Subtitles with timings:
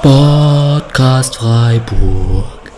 [0.00, 2.72] Sportcast Freiburg.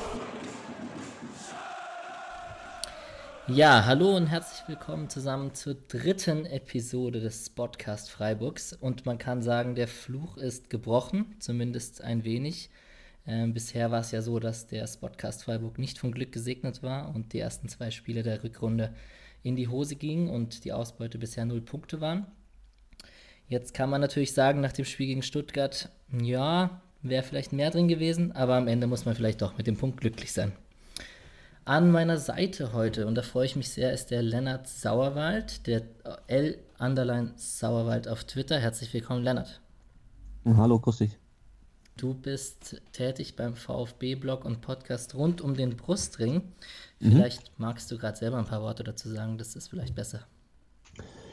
[3.47, 8.73] Ja, hallo und herzlich willkommen zusammen zur dritten Episode des Podcast Freiburgs.
[8.73, 12.71] Und man kann sagen, der Fluch ist gebrochen, zumindest ein wenig.
[13.25, 17.15] Ähm, bisher war es ja so, dass der Spotcast Freiburg nicht vom Glück gesegnet war
[17.15, 18.93] und die ersten zwei Spiele der Rückrunde
[19.45, 22.27] in die Hose gingen und die Ausbeute bisher null Punkte waren.
[23.47, 25.89] Jetzt kann man natürlich sagen, nach dem Spiel gegen Stuttgart,
[26.21, 29.77] ja, wäre vielleicht mehr drin gewesen, aber am Ende muss man vielleicht doch mit dem
[29.77, 30.53] Punkt glücklich sein.
[31.65, 35.83] An meiner Seite heute, und da freue ich mich sehr, ist der Lennart Sauerwald, der
[36.27, 38.59] L Underline Sauerwald auf Twitter.
[38.59, 39.61] Herzlich willkommen, Lennart.
[40.45, 41.17] Hallo, grüß dich.
[41.97, 46.43] Du bist tätig beim VfB-Blog und Podcast rund um den Brustring.
[46.99, 47.13] Mhm.
[47.13, 47.65] Vielleicht mhm.
[47.65, 50.27] magst du gerade selber ein paar Worte dazu sagen, das ist vielleicht besser.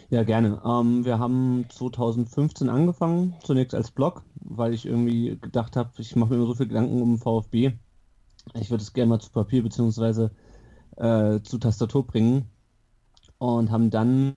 [0.10, 0.62] Ja, gerne.
[0.66, 6.32] Ähm, wir haben 2015 angefangen, zunächst als Blog, weil ich irgendwie gedacht habe, ich mache
[6.32, 7.74] mir immer so viel Gedanken um VfB.
[8.56, 10.30] Ich würde es gerne mal zu Papier bzw.
[10.96, 12.50] Äh, zu Tastatur bringen.
[13.38, 14.36] Und haben dann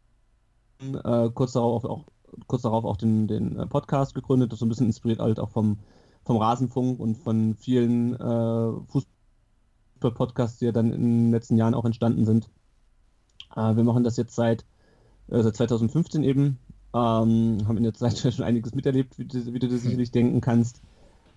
[0.81, 2.05] äh, kurz darauf auch
[2.47, 5.51] kurz darauf auch den, den äh, Podcast gegründet, das so ein bisschen inspiriert halt auch
[5.51, 5.79] vom,
[6.25, 11.85] vom Rasenfunk und von vielen äh, Fußball-Podcasts, die ja dann in den letzten Jahren auch
[11.85, 12.51] entstanden sind.
[13.55, 14.65] Äh, wir machen das jetzt seit
[15.29, 16.59] äh, seit 2015 eben.
[16.95, 20.41] Ähm, haben in der Zeit schon einiges miterlebt, wie du, wie du dir sicherlich denken
[20.41, 20.83] kannst.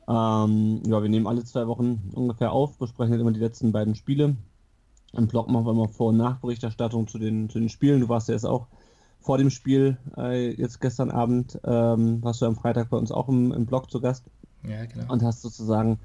[0.08, 3.96] Ähm, ja, wir nehmen alle zwei Wochen ungefähr auf, besprechen halt immer die letzten beiden
[3.96, 4.36] Spiele.
[5.14, 8.02] Im Blog machen wir immer Vor- und Nachberichterstattung zu den, zu den Spielen.
[8.02, 8.68] Du warst ja jetzt auch
[9.20, 13.28] vor dem Spiel, äh, jetzt gestern Abend, ähm, warst du am Freitag bei uns auch
[13.28, 14.26] im, im Blog zu Gast.
[14.68, 15.12] Ja, genau.
[15.12, 16.00] Und hast sozusagen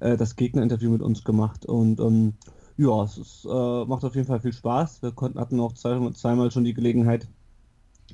[0.00, 1.64] äh, das Gegnerinterview mit uns gemacht.
[1.64, 2.34] Und ähm,
[2.78, 5.02] ja, es ist, äh, macht auf jeden Fall viel Spaß.
[5.02, 7.26] Wir konnten, hatten auch zwei, zweimal schon die Gelegenheit,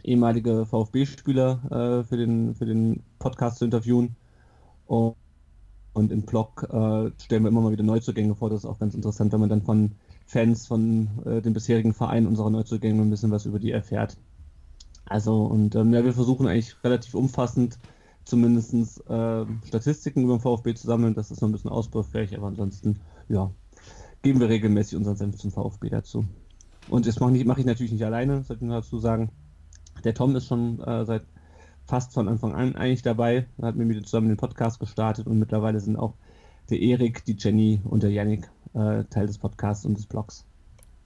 [0.03, 4.17] ehemalige VfB-Spieler äh, für, den, für den Podcast zu interviewen.
[4.86, 5.17] Und,
[5.92, 8.48] und im Blog äh, stellen wir immer mal wieder Neuzugänge vor.
[8.48, 9.92] Das ist auch ganz interessant, wenn man dann von
[10.27, 14.17] Fans von äh, den bisherigen Vereinen unserer Neuzugänge ein bisschen was über die erfährt.
[15.05, 17.79] Also, und ähm, ja, wir versuchen eigentlich relativ umfassend
[18.24, 18.73] zumindest
[19.11, 21.14] äh, Statistiken über den VfB zu sammeln.
[21.14, 23.51] Das ist noch ein bisschen ausbaufähig, aber ansonsten, ja,
[24.24, 26.24] geben wir regelmäßig unseren Senf zum VfB dazu.
[26.89, 29.30] Und das mache ich, mach ich natürlich nicht alleine, sollte ich nur dazu sagen.
[30.02, 31.27] Der Tom ist schon äh, seit
[31.86, 35.79] fast von Anfang an eigentlich dabei, hat mir wieder zusammen den Podcast gestartet und mittlerweile
[35.79, 36.14] sind auch
[36.70, 40.46] der Erik, die Jenny und der Yannick äh, Teil des Podcasts und des Blogs.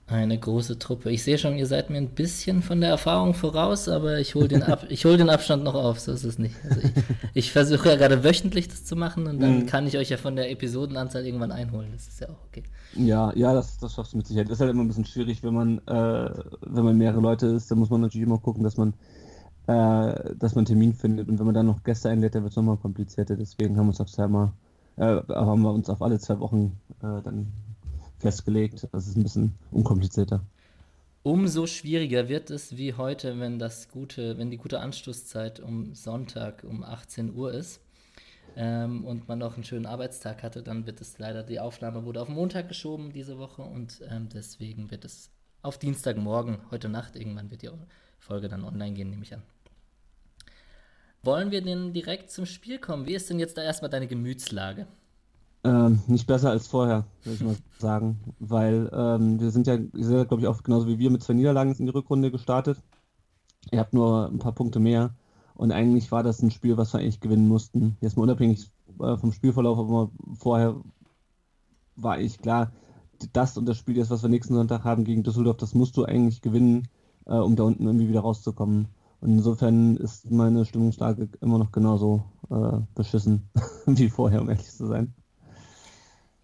[0.09, 1.11] Eine große Truppe.
[1.11, 4.47] Ich sehe schon, ihr seid mir ein bisschen von der Erfahrung voraus, aber ich hole
[4.47, 6.55] den, Ab hol den Abstand noch auf, so ist es nicht.
[6.67, 6.91] Also ich,
[7.35, 9.65] ich versuche ja gerade wöchentlich das zu machen und dann mhm.
[9.67, 11.89] kann ich euch ja von der Episodenanzahl irgendwann einholen.
[11.93, 12.63] Das ist ja auch okay.
[12.95, 14.47] Ja, ja, das, das schaffst du mit Sicherheit.
[14.47, 16.31] Das ist halt immer ein bisschen schwierig, wenn man, äh,
[16.61, 18.93] wenn man mehrere Leute ist, dann muss man natürlich immer gucken, dass man,
[19.67, 21.29] äh, dass man einen Termin findet.
[21.29, 23.35] Und wenn man dann noch Gäste einlädt, dann wird es nochmal komplizierter.
[23.35, 24.53] Deswegen haben wir uns auf zweimal,
[24.97, 27.53] äh, haben wir uns auf alle zwei Wochen äh, dann
[28.19, 28.87] festgelegt.
[28.91, 30.41] Das ist ein bisschen unkomplizierter.
[31.23, 36.63] Umso schwieriger wird es wie heute, wenn das gute, wenn die gute Anstoßzeit um Sonntag
[36.63, 37.81] um 18 Uhr ist
[38.55, 42.21] ähm, und man noch einen schönen Arbeitstag hatte, dann wird es leider, die Aufnahme wurde
[42.21, 45.29] auf Montag geschoben diese Woche und ähm, deswegen wird es
[45.61, 47.69] auf Dienstagmorgen, heute Nacht irgendwann wird die
[48.17, 49.43] Folge dann online gehen, nehme ich an.
[51.21, 53.05] Wollen wir denn direkt zum Spiel kommen?
[53.05, 54.87] Wie ist denn jetzt da erstmal deine Gemütslage?
[55.63, 58.19] Ähm, nicht besser als vorher, würde ich mal sagen.
[58.39, 61.85] Weil ähm, wir sind ja, glaube ich, auch genauso wie wir mit zwei Niederlagen in
[61.85, 62.81] die Rückrunde gestartet.
[63.71, 65.15] Ihr habt nur ein paar Punkte mehr.
[65.55, 67.97] Und eigentlich war das ein Spiel, was wir eigentlich gewinnen mussten.
[67.99, 68.71] Jetzt mal unabhängig
[69.01, 70.75] äh, vom Spielverlauf, aber vorher
[71.97, 72.71] war eigentlich klar,
[73.33, 76.05] das und das Spiel jetzt, was wir nächsten Sonntag haben gegen Düsseldorf, das musst du
[76.05, 76.87] eigentlich gewinnen,
[77.25, 78.87] äh, um da unten irgendwie wieder rauszukommen.
[79.19, 83.49] Und insofern ist meine Stimmungslage immer noch genauso äh, beschissen
[83.85, 85.13] wie vorher, um ehrlich zu sein.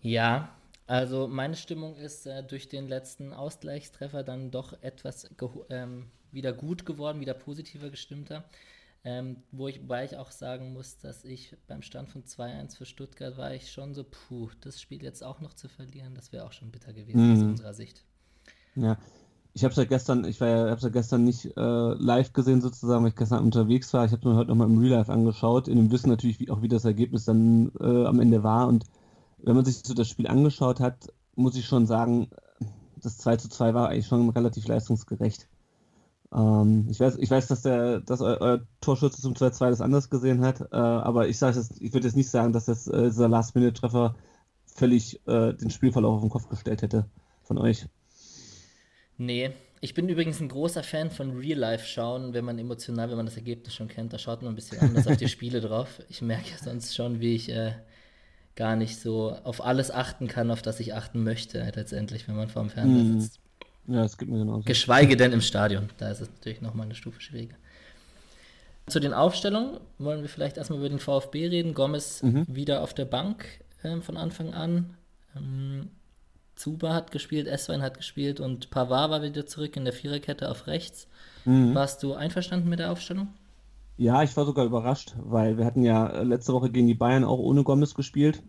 [0.06, 0.50] Ja,
[0.86, 5.28] also meine Stimmung ist äh, durch den letzten Ausgleichstreffer dann doch etwas
[5.72, 8.44] ähm, wieder gut geworden, wieder positiver gestimmter.
[9.04, 12.86] Ähm, wo ich, wobei ich auch sagen muss, dass ich beim Stand von 2-1 für
[12.86, 16.46] Stuttgart war ich schon so, puh, das Spiel jetzt auch noch zu verlieren, das wäre
[16.46, 17.34] auch schon bitter gewesen mhm.
[17.34, 18.04] aus unserer Sicht.
[18.76, 18.98] Ja,
[19.54, 22.62] ich habe es ja gestern, ich war ja, hab's ja gestern nicht äh, live gesehen
[22.62, 24.06] sozusagen, weil ich gestern unterwegs war.
[24.06, 26.50] Ich habe es mir heute nochmal im Real Life angeschaut, in dem Wissen natürlich wie,
[26.50, 28.86] auch, wie das Ergebnis dann äh, am Ende war und
[29.38, 32.30] wenn man sich so das Spiel angeschaut hat, muss ich schon sagen,
[33.02, 35.48] das 2 zu 2 war eigentlich schon relativ leistungsgerecht.
[36.34, 40.10] Ähm, ich, weiß, ich weiß, dass, der, dass euer, euer Torschütze zum 2-2 das anders
[40.10, 44.16] gesehen hat, äh, aber ich, ich würde jetzt nicht sagen, dass das, äh, dieser Last-Minute-Treffer
[44.66, 47.06] völlig äh, den Spielverlauf auf den Kopf gestellt hätte
[47.44, 47.88] von euch.
[49.18, 53.38] Nee, ich bin übrigens ein großer Fan von Real-Life-Schauen, wenn man emotional, wenn man das
[53.38, 56.02] Ergebnis schon kennt, da schaut man ein bisschen anders auf die Spiele drauf.
[56.10, 57.74] Ich merke sonst schon, wie ich äh,
[58.56, 62.50] gar nicht so auf alles achten kann, auf das ich achten möchte, letztendlich, wenn man
[62.50, 63.22] vor dem Fernseher mhm.
[63.22, 63.40] sitzt.
[63.88, 64.64] Ja, es gibt mir genauso.
[64.64, 67.56] Geschweige denn im Stadion, da ist es natürlich nochmal eine Stufe schwieriger.
[68.88, 71.74] Zu den Aufstellungen wollen wir vielleicht erstmal über den VfB reden.
[71.74, 72.46] Gomez mhm.
[72.48, 73.46] wieder auf der Bank
[73.84, 74.96] äh, von Anfang an.
[75.36, 75.90] Ähm,
[76.56, 80.68] Zuba hat gespielt, Eswein hat gespielt und Pavard war wieder zurück in der Viererkette auf
[80.68, 81.08] rechts.
[81.46, 81.76] Mhm.
[81.76, 83.28] Warst du einverstanden mit der Aufstellung?
[83.98, 87.40] Ja, ich war sogar überrascht, weil wir hatten ja letzte Woche gegen die Bayern auch
[87.40, 88.44] ohne Gomez gespielt.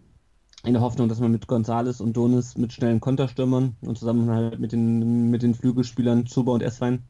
[0.64, 4.58] In der Hoffnung, dass man mit Gonzales und Donis mit schnellen Konterstürmern und zusammen halt
[4.58, 7.04] mit den, mit den Flügelspielern Zuba und Eswein,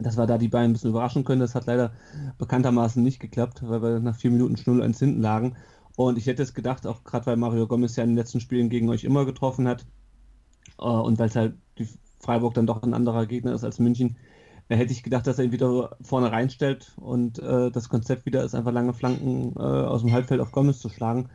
[0.00, 1.40] dass wir da die Bayern ein bisschen überraschen können.
[1.40, 1.92] Das hat leider
[2.38, 5.56] bekanntermaßen nicht geklappt, weil wir nach vier Minuten 0-1 hinten lagen.
[5.96, 8.70] Und ich hätte es gedacht, auch gerade weil Mario Gomez ja in den letzten Spielen
[8.70, 9.84] gegen euch immer getroffen hat,
[10.78, 11.88] äh, und weil es halt die
[12.20, 14.16] Freiburg dann doch ein anderer Gegner ist als München,
[14.68, 18.44] da hätte ich gedacht, dass er ihn wieder vorne reinstellt und äh, das Konzept wieder
[18.44, 21.30] ist, einfach lange Flanken äh, aus dem Halbfeld auf Gomez zu schlagen.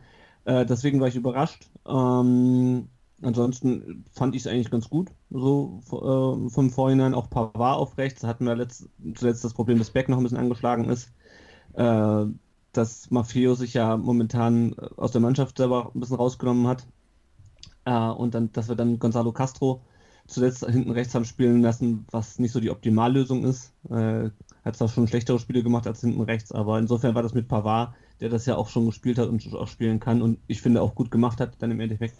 [0.46, 1.70] Äh, deswegen war ich überrascht.
[1.88, 2.90] Ähm,
[3.24, 7.16] ansonsten fand ich es eigentlich ganz gut, so äh, vom Vorhinein.
[7.16, 10.24] Auch Pavard auf rechts, da hatten wir letzt, zuletzt das Problem, dass Beck noch ein
[10.24, 11.12] bisschen angeschlagen ist.
[11.74, 12.26] Äh,
[12.72, 16.86] dass Maffeo sich ja momentan aus der Mannschaft selber ein bisschen rausgenommen hat.
[17.86, 19.82] Äh, und dann, dass wir dann Gonzalo Castro
[20.28, 23.74] zuletzt hinten rechts haben spielen lassen, was nicht so die Optimallösung ist.
[23.90, 24.30] Äh,
[24.64, 27.94] hat zwar schon schlechtere Spiele gemacht als hinten rechts, aber insofern war das mit Pavard,
[28.22, 30.96] der das ja auch schon gespielt hat und auch spielen kann und ich finde auch
[30.96, 32.16] gut gemacht hat, dann im Endeffekt,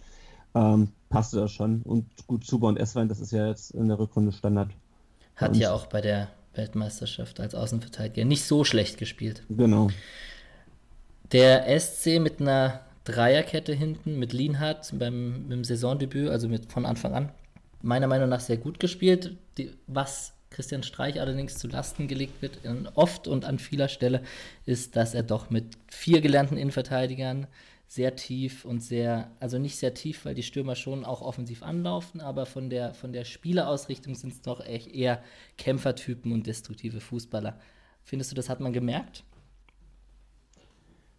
[0.54, 1.82] ähm, passte das schon.
[1.82, 4.70] Und gut, Zuba und Esswein, das ist ja jetzt in der Rückrunde Standard.
[5.36, 9.42] Hat ja auch bei der Weltmeisterschaft als Außenverteidiger nicht so schlecht gespielt.
[9.48, 9.88] Genau.
[11.32, 17.14] Der SC mit einer Dreierkette hinten mit Lienhardt beim, beim Saisondebüt, also mit von Anfang
[17.14, 17.30] an,
[17.84, 19.36] meiner Meinung nach sehr gut gespielt.
[19.58, 22.58] Die, was Christian Streich allerdings zu Lasten gelegt wird,
[22.94, 24.22] oft und an vieler Stelle,
[24.66, 27.46] ist, dass er doch mit vier gelernten Innenverteidigern
[27.86, 32.20] sehr tief und sehr, also nicht sehr tief, weil die Stürmer schon auch offensiv anlaufen,
[32.20, 35.22] aber von der, von der Spielerausrichtung sind es doch eher
[35.58, 37.58] Kämpfertypen und destruktive Fußballer.
[38.02, 39.24] Findest du, das hat man gemerkt?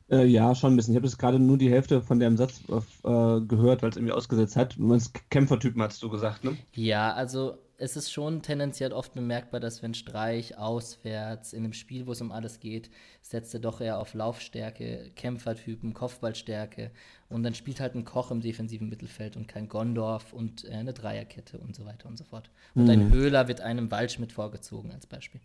[0.09, 0.93] Äh, ja, schon ein bisschen.
[0.93, 4.13] Ich habe jetzt gerade nur die Hälfte von dem Satz äh, gehört, weil es irgendwie
[4.13, 4.77] ausgesetzt hat.
[4.77, 6.55] Du meinst Kämpfertypen, hast du gesagt, ne?
[6.73, 12.07] Ja, also es ist schon tendenziell oft bemerkbar, dass wenn Streich auswärts in einem Spiel,
[12.07, 12.89] wo es um alles geht,
[13.21, 16.91] setzt er doch eher auf Laufstärke, Kämpfertypen, Kopfballstärke
[17.27, 20.93] und dann spielt halt ein Koch im defensiven Mittelfeld und kein Gondorf und äh, eine
[20.93, 22.49] Dreierkette und so weiter und so fort.
[22.75, 22.89] Und mhm.
[22.91, 25.41] ein Höhler wird einem Waldschmidt vorgezogen als Beispiel.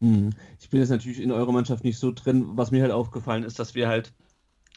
[0.00, 0.30] Mhm.
[0.60, 2.56] Ich bin jetzt natürlich in eurer Mannschaft nicht so drin.
[2.56, 4.12] Was mir halt aufgefallen ist, dass wir halt,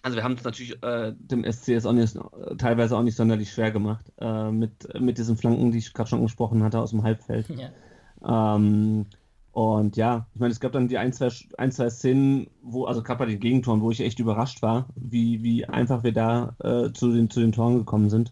[0.02, 2.18] also wir haben es natürlich äh, dem SCS auch nicht,
[2.58, 6.20] teilweise auch nicht sonderlich schwer gemacht äh, mit, mit diesen Flanken, die ich gerade schon
[6.20, 7.50] angesprochen hatte aus dem Halbfeld.
[7.50, 8.56] Ja.
[8.56, 9.06] Ähm,
[9.52, 13.02] und ja, ich meine, es gab dann die ein, zwei, ein, zwei Szenen, wo, also
[13.02, 16.94] gerade bei den Gegentoren, wo ich echt überrascht war, wie, wie einfach wir da äh,
[16.94, 18.32] zu, den, zu den Toren gekommen sind.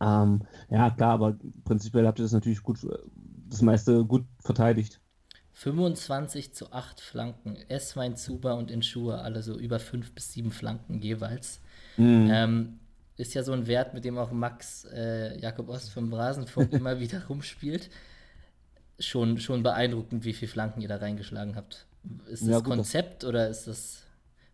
[0.00, 2.86] Ähm, ja, klar, aber prinzipiell habt ihr das natürlich gut,
[3.48, 4.99] das meiste gut verteidigt.
[5.60, 7.58] 25 zu 8 Flanken.
[7.68, 11.60] Eswein, Zuba und Inschuhe, alle so über 5 bis 7 Flanken jeweils.
[11.98, 12.30] Mhm.
[12.32, 12.78] Ähm,
[13.18, 16.98] ist ja so ein Wert, mit dem auch Max äh, Jakob Ost vom Rasenfunk immer
[16.98, 17.90] wieder rumspielt.
[18.98, 21.84] Schon, schon beeindruckend, wie viele Flanken ihr da reingeschlagen habt.
[22.26, 24.02] Ist das ja, gut, Konzept das oder ist das.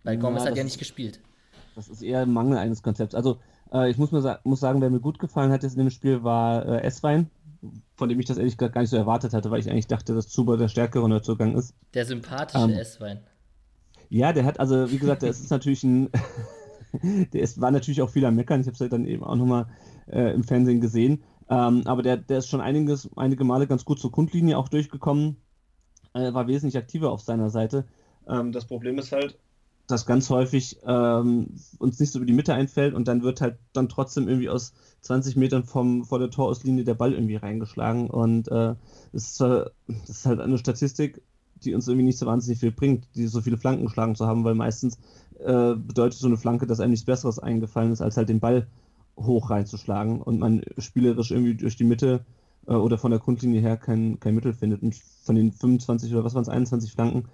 [0.02, 1.20] Weil Gomez ja, hat ja nicht gespielt.
[1.76, 3.14] Das ist eher ein Mangel eines Konzepts.
[3.14, 3.38] Also,
[3.72, 6.24] äh, ich muss, mal, muss sagen, wer mir gut gefallen hat jetzt in dem Spiel
[6.24, 7.30] war äh, Eswein
[7.96, 10.14] von dem ich das ehrlich gesagt gar nicht so erwartet hatte, weil ich eigentlich dachte,
[10.14, 11.74] dass Zuber der stärkere Neuzugang ist.
[11.94, 13.20] Der sympathische ähm, S-Wein.
[14.08, 16.10] Ja, der hat, also wie gesagt, der ist natürlich ein,
[17.32, 19.36] der ist, war natürlich auch viel am Meckern, ich habe es ja dann eben auch
[19.36, 19.66] nochmal
[20.06, 23.98] äh, im Fernsehen gesehen, ähm, aber der, der ist schon einiges, einige Male ganz gut
[23.98, 25.36] zur Grundlinie auch durchgekommen,
[26.14, 27.86] äh, war wesentlich aktiver auf seiner Seite.
[28.28, 29.38] Ähm, das Problem ist halt,
[29.86, 33.58] dass ganz häufig ähm, uns nicht so über die Mitte einfällt und dann wird halt
[33.72, 38.10] dann trotzdem irgendwie aus 20 Metern vom, vor der Torauslinie der Ball irgendwie reingeschlagen.
[38.10, 38.74] Und äh,
[39.12, 39.70] das, ist, das
[40.08, 41.22] ist halt eine Statistik,
[41.62, 44.44] die uns irgendwie nicht so wahnsinnig viel bringt, die so viele Flanken geschlagen zu haben,
[44.44, 44.98] weil meistens
[45.38, 48.66] äh, bedeutet so eine Flanke, dass einem nichts Besseres eingefallen ist, als halt den Ball
[49.16, 52.24] hoch reinzuschlagen und man spielerisch irgendwie durch die Mitte
[52.66, 54.82] äh, oder von der Grundlinie her kein, kein Mittel findet.
[54.82, 57.28] Und von den 25 oder was waren es, 21 Flanken,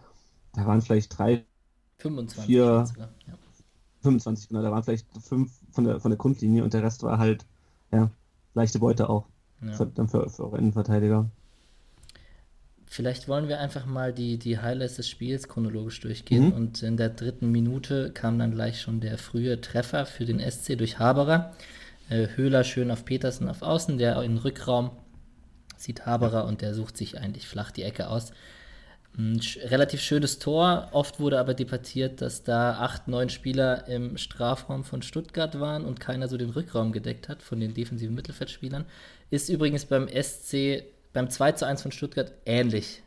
[0.54, 1.44] da waren vielleicht drei,
[2.02, 3.34] 25 vier, sogar, ja.
[4.02, 7.18] 25, genau, da waren vielleicht fünf von der, von der Grundlinie und der Rest war
[7.18, 7.46] halt
[7.92, 8.10] ja,
[8.54, 9.26] leichte Beute auch.
[9.62, 9.72] Ja.
[9.72, 11.30] Für, dann für, für eure Innenverteidiger.
[12.86, 16.46] Vielleicht wollen wir einfach mal die, die Highlights des Spiels chronologisch durchgehen.
[16.46, 16.52] Mhm.
[16.52, 20.76] Und in der dritten Minute kam dann gleich schon der frühe Treffer für den SC
[20.76, 21.52] durch Haberer.
[22.10, 24.90] Äh, Höhler schön auf Petersen auf Außen, der in den Rückraum
[25.78, 28.32] zieht Haberer und der sucht sich eigentlich flach die Ecke aus.
[29.16, 30.88] Ein relativ schönes Tor.
[30.92, 36.00] Oft wurde aber debattiert, dass da acht, neun Spieler im Strafraum von Stuttgart waren und
[36.00, 38.86] keiner so den Rückraum gedeckt hat von den defensiven Mittelfeldspielern.
[39.28, 43.02] Ist übrigens beim SC, beim 2 zu 1 von Stuttgart ähnlich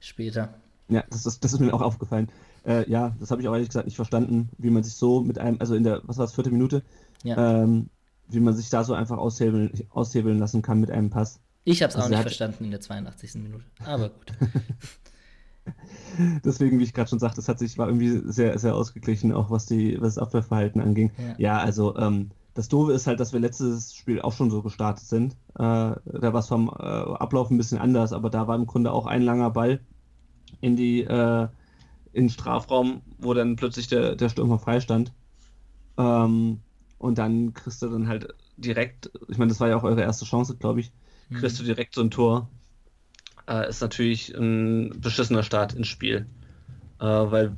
[0.00, 0.54] später.
[0.88, 2.30] Ja, das ist, das ist mir auch aufgefallen.
[2.66, 5.38] Äh, ja, das habe ich auch ehrlich gesagt nicht verstanden, wie man sich so mit
[5.38, 6.82] einem, also in der, was war es, vierte Minute,
[7.22, 7.62] ja.
[7.62, 7.90] ähm,
[8.28, 11.40] wie man sich da so einfach aushebeln, aushebeln lassen kann mit einem Pass.
[11.64, 13.34] Ich habe es also auch nicht verstanden in der 82.
[13.36, 14.32] Minute, aber gut.
[16.44, 19.50] Deswegen, wie ich gerade schon sagte, das hat sich, war irgendwie sehr, sehr ausgeglichen, auch
[19.50, 21.12] was, die, was das Abwehrverhalten anging.
[21.18, 24.62] Ja, ja also ähm, das Doofe ist halt, dass wir letztes Spiel auch schon so
[24.62, 25.32] gestartet sind.
[25.54, 28.92] Äh, da war es vom äh, Ablauf ein bisschen anders, aber da war im Grunde
[28.92, 29.80] auch ein langer Ball
[30.60, 31.48] in die äh,
[32.12, 35.12] in den Strafraum, wo dann plötzlich der, der Stürmer freistand.
[35.96, 36.60] Ähm,
[36.98, 40.24] und dann kriegst du dann halt direkt, ich meine, das war ja auch eure erste
[40.24, 40.92] Chance, glaube ich,
[41.32, 41.62] kriegst mhm.
[41.62, 42.50] du direkt so ein Tor
[43.50, 46.26] äh, ist natürlich ein beschissener Start ins Spiel.
[47.00, 47.56] Äh, weil,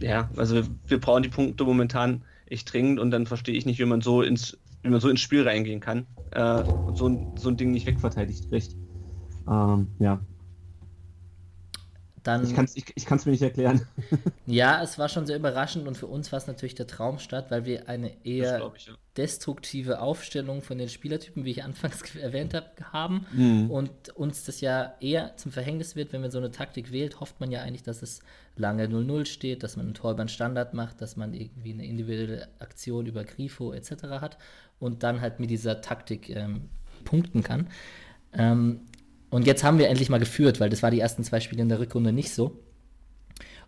[0.00, 3.78] ja, also wir, wir, brauchen die Punkte momentan echt dringend und dann verstehe ich nicht,
[3.78, 7.32] wie man so ins, wie man so ins Spiel reingehen kann äh, und so ein,
[7.36, 8.76] so ein Ding nicht wegverteidigt kriegt.
[9.48, 10.20] Ähm, ja,
[12.22, 13.86] dann, ich kann es ich, ich mir nicht erklären.
[14.46, 17.64] ja, es war schon sehr überraschend und für uns war es natürlich der Traumstart, weil
[17.64, 18.94] wir eine eher ich, ja.
[19.16, 23.26] Destruktive Aufstellung von den Spielertypen, wie ich anfangs erwähnt habe, haben.
[23.32, 23.70] Mhm.
[23.70, 27.38] Und uns das ja eher zum Verhängnis wird, wenn man so eine Taktik wählt, hofft
[27.40, 28.20] man ja eigentlich, dass es
[28.56, 31.86] lange 0-0 steht, dass man ein Tor über einen Standard macht, dass man irgendwie eine
[31.86, 34.04] individuelle Aktion über Grifo etc.
[34.20, 34.38] hat
[34.78, 36.68] und dann halt mit dieser Taktik ähm,
[37.04, 37.68] punkten kann.
[38.32, 38.80] Ähm,
[39.30, 41.68] und jetzt haben wir endlich mal geführt, weil das war die ersten zwei Spiele in
[41.68, 42.58] der Rückrunde nicht so.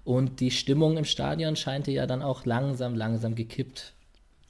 [0.05, 3.94] Und die Stimmung im Stadion scheinte ja dann auch langsam, langsam gekippt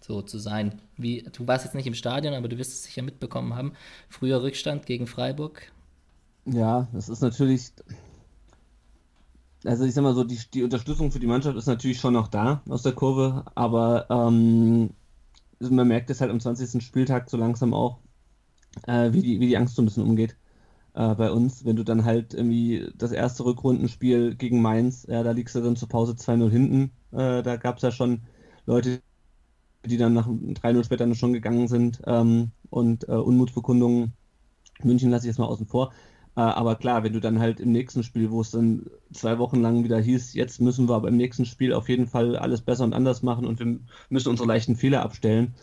[0.04, 0.80] so zu sein.
[0.96, 3.72] Wie, du warst jetzt nicht im Stadion, aber du wirst es sicher mitbekommen haben.
[4.08, 5.72] Früher Rückstand gegen Freiburg.
[6.44, 7.72] Ja, das ist natürlich.
[9.64, 12.28] Also ich sag mal so, die, die Unterstützung für die Mannschaft ist natürlich schon noch
[12.28, 14.90] da aus der Kurve, aber ähm,
[15.58, 16.84] man merkt es halt am 20.
[16.84, 17.98] Spieltag so langsam auch,
[18.86, 20.36] äh, wie, die, wie die Angst so ein bisschen umgeht
[20.92, 25.30] äh, bei uns, wenn du dann halt irgendwie das erste Rückrundenspiel gegen Mainz, ja, da
[25.30, 26.90] liegst du dann zur Pause 2-0 hinten.
[27.12, 28.22] Äh, da gab es ja schon
[28.66, 29.00] Leute,
[29.86, 34.12] die dann nach 3-0 später schon gegangen sind ähm, und äh, Unmutsbekundungen.
[34.82, 35.92] München lasse ich jetzt mal außen vor.
[36.36, 39.60] Äh, aber klar, wenn du dann halt im nächsten Spiel, wo es dann zwei Wochen
[39.60, 42.84] lang wieder hieß, jetzt müssen wir aber im nächsten Spiel auf jeden Fall alles besser
[42.84, 45.54] und anders machen und wir müssen unsere leichten Fehler abstellen.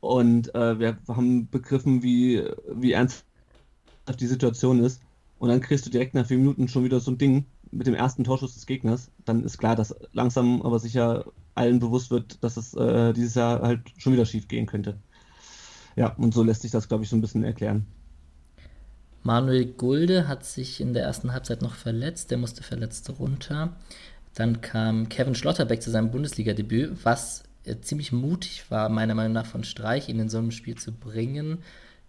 [0.00, 3.24] Und äh, wir haben begriffen, wie, wie ernst
[4.20, 5.02] die Situation ist
[5.38, 7.94] und dann kriegst du direkt nach vier Minuten schon wieder so ein Ding mit dem
[7.94, 11.24] ersten Torschuss des Gegners, dann ist klar, dass langsam aber sicher
[11.56, 14.98] allen bewusst wird, dass es äh, dieses Jahr halt schon wieder schief gehen könnte.
[15.96, 17.86] Ja, und so lässt sich das, glaube ich, so ein bisschen erklären.
[19.22, 23.74] Manuel Gulde hat sich in der ersten Halbzeit noch verletzt, der musste verletzt runter.
[24.34, 29.46] Dann kam Kevin Schlotterbeck zu seinem Bundesliga-Debüt, was äh, ziemlich mutig war, meiner Meinung nach,
[29.46, 31.58] von Streich, ihn in so einem Spiel zu bringen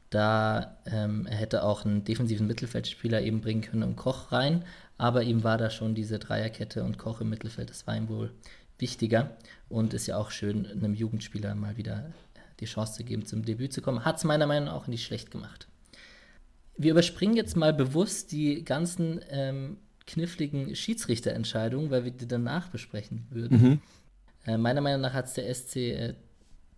[0.10, 4.64] da ähm, er hätte auch einen defensiven Mittelfeldspieler eben bringen können um Koch rein,
[4.98, 8.32] aber ihm war da schon diese Dreierkette und Koch im Mittelfeld, das war ihm wohl
[8.80, 9.38] wichtiger
[9.70, 12.14] und ist ja auch schön, einem Jugendspieler mal wieder
[12.60, 14.06] die Chance zu geben, zum Debüt zu kommen.
[14.06, 15.68] Hat es meiner Meinung nach auch nicht schlecht gemacht.
[16.76, 23.28] Wir überspringen jetzt mal bewusst die ganzen ähm, kniffligen Schiedsrichterentscheidungen, weil wir die danach besprechen
[23.30, 23.62] würden.
[23.62, 23.82] Mhm.
[24.46, 26.14] Äh, meiner Meinung nach hat es der SC äh,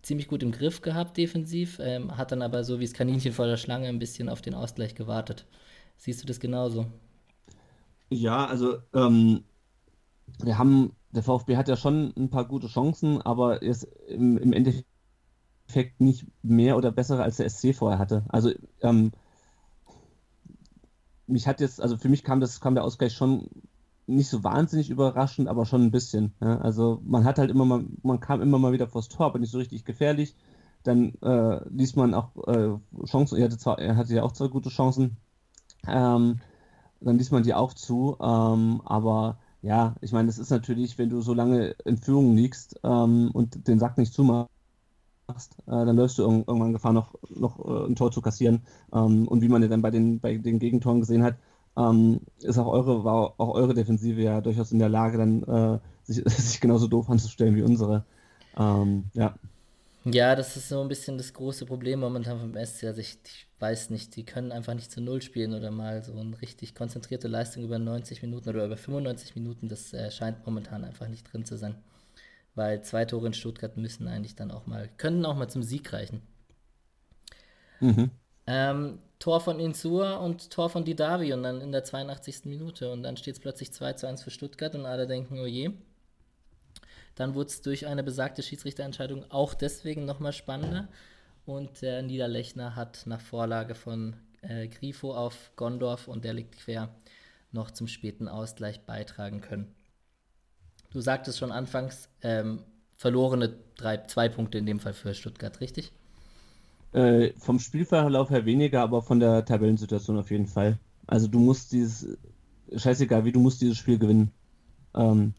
[0.02, 3.46] ziemlich gut im Griff gehabt defensiv, ähm, hat dann aber so wie das Kaninchen vor
[3.46, 5.44] der Schlange ein bisschen auf den Ausgleich gewartet.
[5.96, 6.86] Siehst du das genauso?
[8.08, 9.44] Ja, also ähm,
[10.42, 14.52] wir haben, der VfB hat ja schon ein paar gute Chancen, aber ist im, im
[14.52, 18.24] Endeffekt nicht mehr oder bessere als der SC vorher hatte.
[18.28, 18.50] Also
[18.82, 19.12] ähm,
[21.26, 23.48] mich hat jetzt, also für mich kam das, kam der Ausgleich schon
[24.06, 26.34] nicht so wahnsinnig überraschend, aber schon ein bisschen.
[26.40, 26.58] Ja?
[26.58, 29.52] Also man hat halt immer mal, man kam immer mal wieder vors Tor, aber nicht
[29.52, 30.34] so richtig gefährlich.
[30.82, 34.48] Dann äh, ließ man auch äh, Chancen, er hatte, zwar, er hatte ja auch zwei
[34.48, 35.18] gute Chancen,
[35.86, 36.40] ähm,
[37.00, 41.10] dann ließ man die auch zu, ähm, aber ja, ich meine, es ist natürlich, wenn
[41.10, 44.48] du so lange in Führung liegst ähm, und den Sack nicht zumachst,
[45.66, 48.62] äh, dann läufst du irgendwann Gefahr, noch, noch äh, ein Tor zu kassieren.
[48.92, 51.36] Ähm, und wie man ja dann bei den, bei den Gegentoren gesehen hat,
[51.76, 55.78] ähm, ist auch eure, war auch eure Defensive ja durchaus in der Lage, dann äh,
[56.04, 58.04] sich, sich, genauso doof anzustellen wie unsere.
[58.56, 59.34] Ähm, ja.
[60.04, 62.84] Ja, das ist so ein bisschen das große Problem momentan vom SC.
[62.84, 66.18] Also ich, ich, weiß nicht, die können einfach nicht zu Null spielen oder mal so
[66.18, 69.68] eine richtig konzentrierte Leistung über 90 Minuten oder über 95 Minuten.
[69.68, 71.74] Das äh, scheint momentan einfach nicht drin zu sein.
[72.54, 75.92] Weil zwei Tore in Stuttgart müssen eigentlich dann auch mal, können auch mal zum Sieg
[75.92, 76.22] reichen.
[77.80, 78.10] Mhm.
[78.46, 82.46] Ähm, Tor von Insua und Tor von Didavi und dann in der 82.
[82.46, 82.90] Minute.
[82.90, 85.72] Und dann steht es plötzlich 2 zu 1 für Stuttgart und alle denken, oh je.
[87.20, 90.88] Dann wurde es durch eine besagte Schiedsrichterentscheidung auch deswegen nochmal spannender.
[91.44, 96.88] Und der Niederlechner hat nach Vorlage von äh, Grifo auf Gondorf und der liegt quer
[97.52, 99.66] noch zum späten Ausgleich beitragen können.
[100.92, 102.62] Du sagtest schon anfangs, ähm,
[102.96, 105.92] verlorene drei, zwei Punkte in dem Fall für Stuttgart, richtig?
[106.94, 110.78] Äh, vom Spielverlauf her weniger, aber von der Tabellensituation auf jeden Fall.
[111.06, 112.16] Also du musst dieses,
[112.74, 114.30] scheißegal wie, du musst dieses Spiel gewinnen.
[114.94, 115.34] Ähm,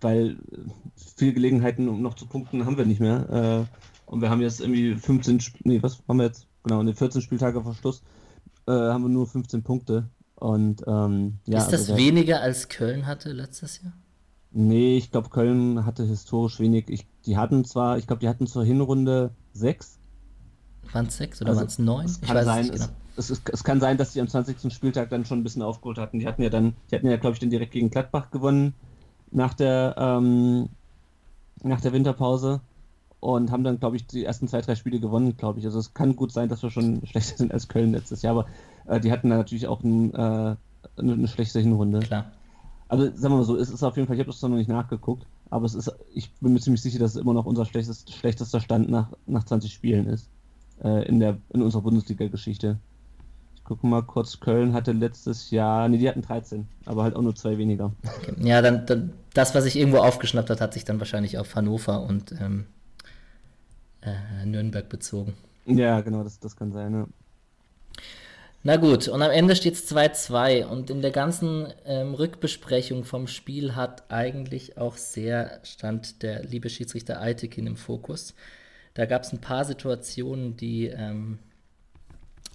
[0.00, 0.36] weil
[1.16, 3.66] viele Gelegenheiten, um noch zu punkten, haben wir nicht mehr.
[3.68, 6.46] Äh, und wir haben jetzt irgendwie 15, nee, was haben wir jetzt?
[6.62, 8.02] Genau, in den 14 Spieltage vor Schluss
[8.66, 10.08] äh, haben wir nur 15 Punkte.
[10.34, 11.58] Und ähm, ja.
[11.58, 13.92] Ist das also, weniger als Köln hatte letztes Jahr?
[14.52, 16.88] Nee, ich glaube, Köln hatte historisch wenig.
[16.88, 19.98] Ich, die hatten zwar, ich glaube, die hatten zur Hinrunde sechs.
[20.92, 22.04] Waren es sechs oder also, waren es neun?
[22.04, 22.84] Es kann, sein, genau.
[23.16, 24.72] es, es, es, kann sein, dass sie am 20.
[24.72, 26.18] Spieltag dann schon ein bisschen aufgeholt hatten.
[26.18, 28.74] Die hatten ja dann, die hatten ja, glaube ich, dann direkt gegen Gladbach gewonnen
[29.36, 30.68] nach der, ähm,
[31.62, 32.60] nach der Winterpause
[33.20, 35.66] und haben dann, glaube ich, die ersten zwei, drei Spiele gewonnen, glaube ich.
[35.66, 38.46] Also es kann gut sein, dass wir schon schlechter sind als Köln letztes Jahr, aber
[38.86, 40.56] äh, die hatten dann natürlich auch ein, äh, eine,
[40.96, 42.00] eine schlechte Hinrunde.
[42.00, 42.32] Klar.
[42.88, 44.68] Also sagen wir mal so, es ist auf jeden Fall, ich habe das noch nicht
[44.68, 48.12] nachgeguckt, aber es ist, ich bin mir ziemlich sicher, dass es immer noch unser schlechtest,
[48.12, 50.28] schlechtester Stand nach, nach 20 Spielen ist.
[50.82, 52.78] Äh, in, der, in unserer Bundesliga-Geschichte.
[53.66, 57.22] Ich gucke mal kurz, Köln hatte letztes Jahr, nee, die hatten 13, aber halt auch
[57.22, 57.90] nur zwei weniger.
[58.20, 58.36] Okay.
[58.38, 62.02] Ja, dann, dann, das, was sich irgendwo aufgeschnappt hat, hat sich dann wahrscheinlich auf Hannover
[62.02, 62.66] und ähm,
[64.02, 65.34] äh, Nürnberg bezogen.
[65.64, 67.06] Ja, genau, das, das kann sein, ja.
[68.62, 73.26] Na gut, und am Ende steht es 2-2 und in der ganzen ähm, Rückbesprechung vom
[73.26, 78.36] Spiel hat eigentlich auch sehr stand der liebe Schiedsrichter Eitekin im Fokus.
[78.94, 81.40] Da gab es ein paar Situationen, die ähm,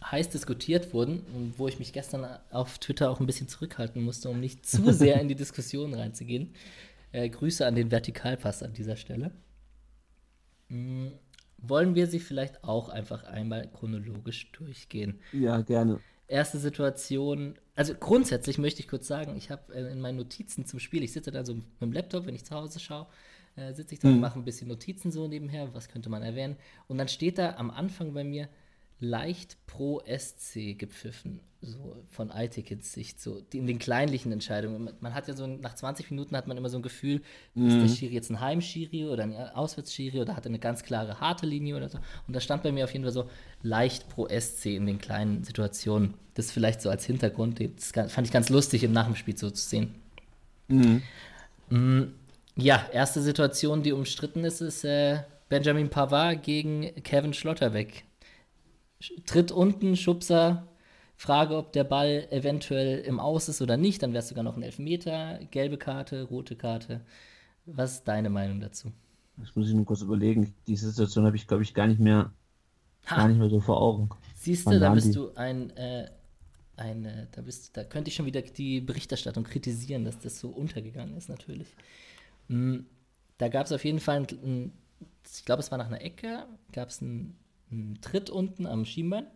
[0.03, 4.29] heiß diskutiert wurden und wo ich mich gestern auf Twitter auch ein bisschen zurückhalten musste,
[4.29, 6.53] um nicht zu sehr in die Diskussion reinzugehen.
[7.11, 9.31] Äh, Grüße an den Vertikalpass an dieser Stelle.
[10.69, 11.11] Mhm
[11.61, 15.19] wollen wir sie vielleicht auch einfach einmal chronologisch durchgehen.
[15.31, 15.99] Ja, gerne.
[16.27, 20.79] Erste Situation, also grundsätzlich möchte ich kurz sagen, ich habe äh, in meinen Notizen zum
[20.79, 23.07] Spiel, ich sitze da so mit dem Laptop, wenn ich zu Hause schaue,
[23.57, 24.15] äh, sitze ich da mhm.
[24.15, 26.55] und mache ein bisschen Notizen so nebenher, was könnte man erwähnen.
[26.87, 28.47] Und dann steht da am Anfang bei mir
[29.01, 34.89] leicht pro SC gepfiffen so von iTickets Sicht, so in den kleinlichen Entscheidungen.
[34.99, 37.21] Man hat ja so, nach 20 Minuten hat man immer so ein Gefühl,
[37.53, 37.67] mhm.
[37.67, 37.89] ist der mhm.
[37.89, 41.77] Schiri jetzt ein Heimschiri oder ein Auswärtsschiri oder hat er eine ganz klare harte Linie
[41.77, 41.99] oder so.
[42.27, 43.29] Und da stand bei mir auf jeden Fall so
[43.61, 46.15] leicht pro SC in den kleinen Situationen.
[46.33, 49.93] Das vielleicht so als Hintergrund, das fand ich ganz lustig im Nachspiel so zu sehen.
[50.67, 51.03] Mhm.
[51.69, 52.03] Mm,
[52.55, 58.03] ja, erste Situation, die umstritten ist, ist äh, Benjamin Pavard gegen Kevin Schlotterbeck.
[59.25, 60.67] Tritt unten, Schubser,
[61.15, 64.57] Frage, ob der Ball eventuell im Aus ist oder nicht, dann wäre es sogar noch
[64.57, 67.01] ein Elfmeter, gelbe Karte, rote Karte.
[67.65, 68.91] Was ist deine Meinung dazu?
[69.37, 70.53] Das muss ich nur kurz überlegen.
[70.67, 72.31] Diese Situation habe ich, glaube ich, gar nicht mehr,
[73.05, 73.15] ha.
[73.15, 74.09] gar nicht mehr so vor Augen.
[74.35, 75.13] Siehst du, da bist die?
[75.13, 76.09] du ein, äh,
[76.77, 80.49] ein äh, da bist, da könnte ich schon wieder die Berichterstattung kritisieren, dass das so
[80.49, 81.75] untergegangen ist, natürlich.
[82.47, 82.85] Mhm.
[83.37, 84.71] Da gab es auf jeden Fall, ein, ein,
[85.31, 87.35] ich glaube, es war nach einer Ecke, gab es einen,
[87.71, 89.27] einen Tritt unten am Schienbein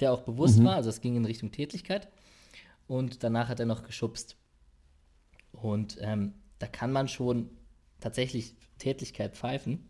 [0.00, 0.64] der auch bewusst mhm.
[0.64, 2.08] war, also es ging in Richtung Tätigkeit.
[2.86, 4.36] Und danach hat er noch geschubst.
[5.52, 7.50] Und ähm, da kann man schon
[8.00, 9.88] tatsächlich Tätigkeit pfeifen.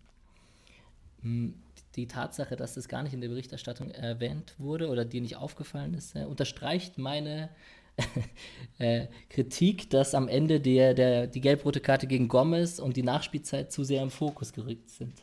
[1.22, 1.62] Hm,
[1.94, 5.94] die Tatsache, dass das gar nicht in der Berichterstattung erwähnt wurde oder dir nicht aufgefallen
[5.94, 7.50] ist, äh, unterstreicht meine
[8.78, 13.72] äh, Kritik, dass am Ende der, der, die gelb-rote Karte gegen Gomez und die Nachspielzeit
[13.72, 15.22] zu sehr im Fokus gerückt sind.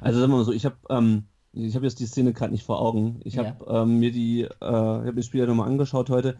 [0.00, 2.64] Also sagen wir mal so, ich habe ähm, ich habe jetzt die Szene gerade nicht
[2.64, 3.20] vor Augen.
[3.24, 3.82] Ich habe ja.
[3.82, 6.36] ähm, mir die, äh, habe das Spiel ja nochmal angeschaut heute.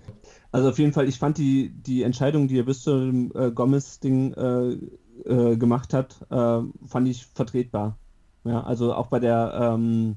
[0.53, 3.51] Also auf jeden Fall, ich fand die, die Entscheidung, die er bis zu dem äh,
[3.51, 4.79] Gomez-Ding äh,
[5.25, 7.99] äh gemacht hat, äh, fand ich vertretbar.
[8.45, 10.17] Ja, also auch bei der, ähm,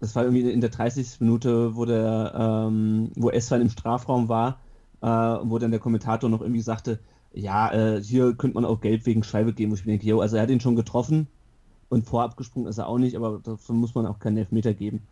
[0.00, 1.20] das war irgendwie in der 30.
[1.20, 4.58] Minute, wo der, ähm, wo Eswan im Strafraum war,
[5.02, 6.98] äh, wo dann der Kommentator noch irgendwie sagte,
[7.32, 10.36] ja, hier könnte man auch Gelb wegen Scheibe geben, wo ich mir denke, jo, also
[10.36, 11.28] er hat ihn schon getroffen,
[11.88, 15.02] und vorab gesprungen ist er auch nicht, aber dafür muss man auch keinen Elfmeter geben.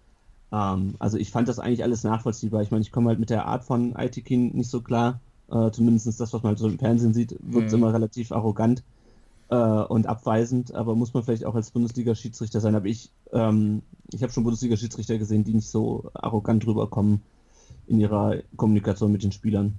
[0.52, 2.62] Ähm, also ich fand das eigentlich alles nachvollziehbar.
[2.62, 5.20] Ich meine, ich komme halt mit der Art von Aitikin nicht so klar.
[5.50, 7.74] Äh, zumindest das, was man halt so im Fernsehen sieht, wird mhm.
[7.74, 8.82] immer relativ arrogant
[9.50, 12.74] äh, und abweisend, aber muss man vielleicht auch als Bundesliga-Schiedsrichter sein.
[12.74, 13.82] Aber ich, ähm,
[14.12, 17.22] ich habe schon Bundesliga-Schiedsrichter gesehen, die nicht so arrogant rüberkommen
[17.87, 19.78] in ihrer Kommunikation mit den Spielern.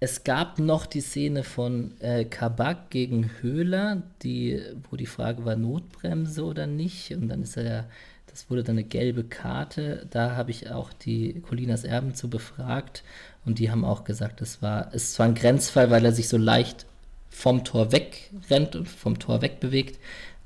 [0.00, 5.56] Es gab noch die Szene von äh, Kabak gegen Höhler, die, wo die Frage war,
[5.56, 7.12] Notbremse oder nicht.
[7.12, 7.84] Und dann ist er ja,
[8.26, 10.06] Das wurde dann eine gelbe Karte.
[10.10, 13.02] Da habe ich auch die Colinas Erben zu befragt
[13.44, 16.36] und die haben auch gesagt, es war, ist zwar ein Grenzfall, weil er sich so
[16.36, 16.86] leicht
[17.30, 19.98] vom Tor wegrennt und vom Tor wegbewegt,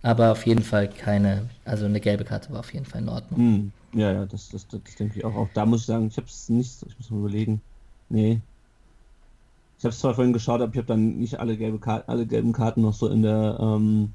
[0.03, 3.41] aber auf jeden Fall keine, also eine gelbe Karte war auf jeden Fall in Ordnung.
[3.41, 3.73] Hm.
[3.95, 5.35] Ja, ja, das, das, das, denke ich auch.
[5.35, 7.61] Auch da muss ich sagen, ich habe es nicht, ich muss mal überlegen.
[8.09, 8.41] Nee.
[9.83, 12.25] Ich habe es zwar vorhin geschaut, aber ich habe dann nicht alle, gelbe Karten, alle
[12.25, 14.13] gelben Karten noch so in der, ähm,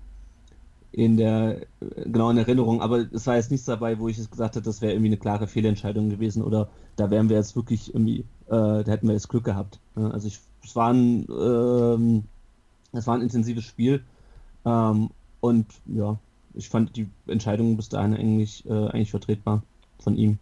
[0.93, 1.65] in der,
[2.06, 4.82] genau in Erinnerung, aber es war jetzt nichts dabei, wo ich es gesagt habe, das
[4.82, 8.86] wäre irgendwie eine klare Fehlentscheidung gewesen oder da wären wir jetzt wirklich irgendwie, äh, da
[8.86, 9.82] hätten wir jetzt Glück gehabt.
[9.93, 12.23] Also ich, es war ein, ähm,
[12.93, 14.06] es war ein intensives Spiel
[14.63, 15.10] ähm,
[15.41, 16.17] und ja,
[16.53, 19.63] ich fand die Entscheidung bis dahin eigentlich, äh, eigentlich vertretbar
[19.99, 20.39] von ihm.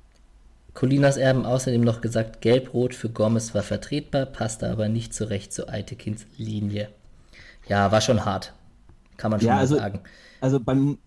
[0.75, 5.69] Colinas Erben außerdem noch gesagt, Gelb-Rot für Gomez war vertretbar, passte aber nicht zurecht zu
[5.69, 6.89] Eitekins Linie.
[7.67, 8.53] Ja, war schon hart.
[9.17, 10.01] Kann man schon ja, also, sagen.
[10.41, 10.97] Also beim,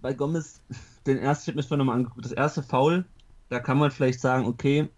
[0.00, 0.60] bei Gomez,
[1.06, 3.04] den ersten, habe mir das nochmal angeguckt, das erste Foul,
[3.48, 4.88] da kann man vielleicht sagen, okay,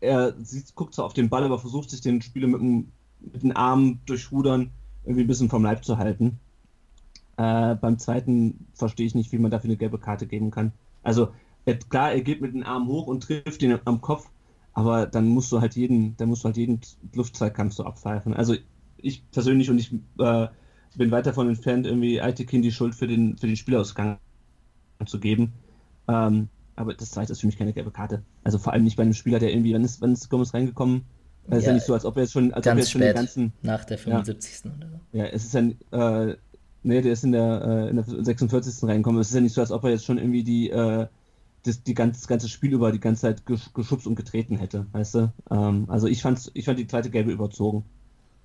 [0.00, 3.42] er sieht, guckt zwar auf den Ball, aber versucht sich den Spieler mit, dem, mit
[3.42, 4.70] den Armen durchrudern
[5.04, 6.38] irgendwie ein bisschen vom Leib zu halten.
[7.36, 10.72] Äh, beim zweiten verstehe ich nicht, wie man dafür eine gelbe Karte geben kann.
[11.02, 11.28] Also
[11.88, 14.28] klar, er geht mit den Armen hoch und trifft ihn am Kopf,
[14.72, 16.80] aber dann musst du halt jeden, dann musst du halt jeden
[17.14, 18.34] Luftzweikampf so abpfeifen.
[18.34, 18.54] Also
[18.98, 20.48] ich persönlich und ich äh,
[20.96, 24.18] bin weit davon entfernt, irgendwie Aitekin die Schuld für den, für den Spielausgang
[25.06, 25.52] zu geben.
[26.08, 28.22] Ähm, aber das zweite ist für mich keine gelbe Karte.
[28.42, 31.04] Also vor allem nicht bei einem Spieler, der irgendwie, wann ist, wann ist Gomez reingekommen?
[31.46, 32.90] Es ja, ist ja nicht so, als ob er jetzt schon, als ganz ob er
[32.90, 33.52] spät, den ganzen.
[33.62, 34.64] Nach der 75.
[34.64, 35.18] Ja, oder so.
[35.18, 36.36] Ja, es ist ja, äh,
[36.82, 38.88] nee, der ist in der, äh, in der 46.
[38.88, 39.20] reingekommen.
[39.20, 41.06] Es ist ja nicht so, als ob er jetzt schon irgendwie die, äh,
[41.64, 45.14] das, die ganz, das ganze Spiel über die ganze Zeit geschubst und getreten hätte, weißt
[45.14, 45.32] du?
[45.50, 47.84] Ähm, also ich fand, ich fand die zweite Gelbe überzogen.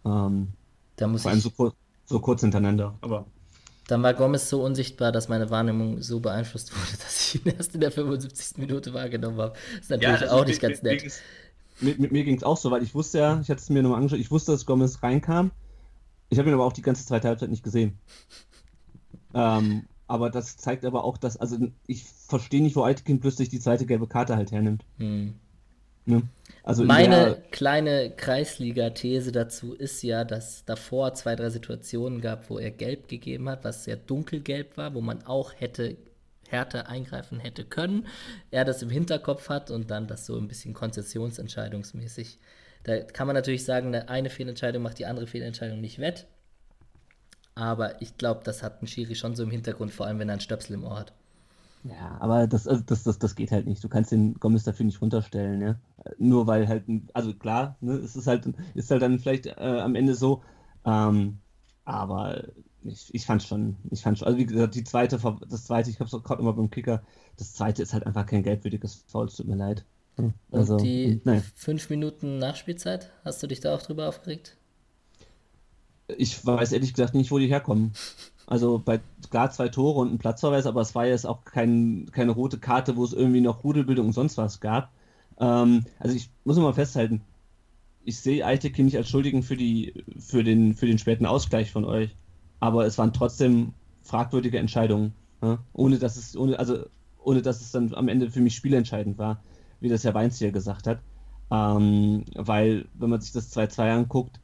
[0.05, 0.47] Ähm,
[0.95, 1.73] da muss vor allem so, kur
[2.05, 2.97] so kurz hintereinander.
[3.01, 3.25] Aber
[3.88, 7.73] dann war Gomez so unsichtbar, dass meine Wahrnehmung so beeinflusst wurde, dass ich ihn erst
[7.75, 8.58] in der 75.
[8.58, 9.53] Minute wahrgenommen habe.
[9.73, 11.03] Das ist natürlich ja, also auch nicht ganz nett.
[11.82, 13.82] Mit, mit mir ging es auch so, weil ich wusste ja, ich hatte es mir
[13.82, 15.51] nochmal angeschaut, ich wusste, dass Gomez reinkam.
[16.29, 17.97] Ich habe ihn aber auch die ganze zweite Halbzeit nicht gesehen.
[19.34, 23.60] Ähm, aber das zeigt aber auch, dass, also ich verstehe nicht, wo Aitken plötzlich die
[23.60, 24.84] zweite gelbe Karte halt hernimmt.
[24.98, 25.36] Hm.
[26.06, 26.24] Ne?
[26.63, 32.72] Also Meine kleine Kreisliga-These dazu ist ja, dass davor zwei, drei Situationen gab, wo er
[32.72, 35.95] gelb gegeben hat, was sehr dunkelgelb war, wo man auch hätte
[36.48, 38.08] härter eingreifen hätte können.
[38.50, 42.39] Er das im Hinterkopf hat und dann das so ein bisschen konzessionsentscheidungsmäßig.
[42.84, 46.26] Da kann man natürlich sagen, eine Fehlentscheidung macht die andere Fehlentscheidung nicht wett.
[47.60, 50.34] Aber ich glaube, das hat ein Schiri schon so im Hintergrund, vor allem wenn er
[50.34, 51.13] einen Stöpsel im Ohr hat.
[51.84, 53.84] Ja, aber das, also das, das, das geht halt nicht.
[53.84, 55.80] Du kannst den Gomez dafür nicht runterstellen, ja.
[56.17, 59.95] Nur weil halt, also klar, ne, es ist halt, ist halt dann vielleicht äh, am
[59.95, 60.41] Ende so,
[60.86, 61.39] ähm,
[61.86, 62.45] aber
[62.84, 65.19] ich, ich fand schon, ich fand schon, also wie gesagt, die zweite,
[65.50, 67.04] das zweite, ich habe es gerade immer beim Kicker,
[67.38, 69.86] das zweite ist halt einfach kein geldwürdiges Foul, tut mir leid.
[70.52, 71.43] Also, Und die nein.
[71.56, 74.58] fünf Minuten Nachspielzeit, hast du dich da auch drüber aufgeregt?
[76.17, 77.93] Ich weiß ehrlich gesagt nicht, wo die herkommen.
[78.48, 82.32] Also bei klar zwei Tore und ein Platzverweis, aber es war jetzt auch kein, keine
[82.32, 84.91] rote Karte, wo es irgendwie noch Rudelbildung und sonst was gab.
[85.39, 87.22] Ähm, also ich muss mal festhalten,
[88.04, 91.86] ich sehe Eiteke nicht als Schuldigen für, die, für, den, für den späten Ausgleich von
[91.86, 92.15] euch.
[92.60, 95.13] Aber es waren trotzdem fragwürdige Entscheidungen.
[95.43, 95.60] Ja?
[95.74, 96.86] Ohne dass es, ohne, also
[97.24, 99.43] ohne dass es dann am Ende für mich spielentscheidend war,
[99.80, 101.00] wie das Herr Weinz hier gesagt hat.
[101.52, 104.39] Ähm, weil, wenn man sich das 2-2 anguckt,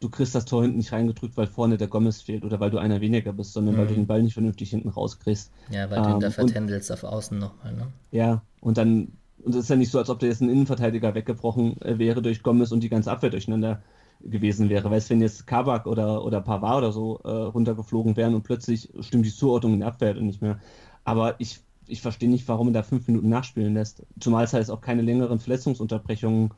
[0.00, 2.78] du kriegst das Tor hinten nicht reingedrückt, weil vorne der Gomez fehlt oder weil du
[2.78, 3.78] einer weniger bist, sondern mhm.
[3.78, 3.96] weil du mhm.
[3.98, 5.50] den Ball nicht vernünftig hinten rauskriegst.
[5.70, 7.86] Ja, weil du ihn da ähm, vertändelst auf Außen nochmal, ne?
[8.10, 11.14] Ja, und dann, und es ist ja nicht so, als ob da jetzt ein Innenverteidiger
[11.14, 13.82] weggebrochen äh, wäre durch Gomez und die ganze Abwehr durcheinander
[14.20, 14.90] gewesen wäre.
[14.90, 18.90] Weißt du, wenn jetzt Kabak oder, oder Pavard oder so äh, runtergeflogen wären und plötzlich
[19.00, 20.58] stimmt die Zuordnung in der Abwehr nicht mehr.
[21.04, 24.02] Aber ich, ich verstehe nicht, warum man da fünf Minuten nachspielen lässt.
[24.18, 26.50] Zumal es halt auch keine längeren Verletzungsunterbrechungen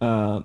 [0.00, 0.40] äh,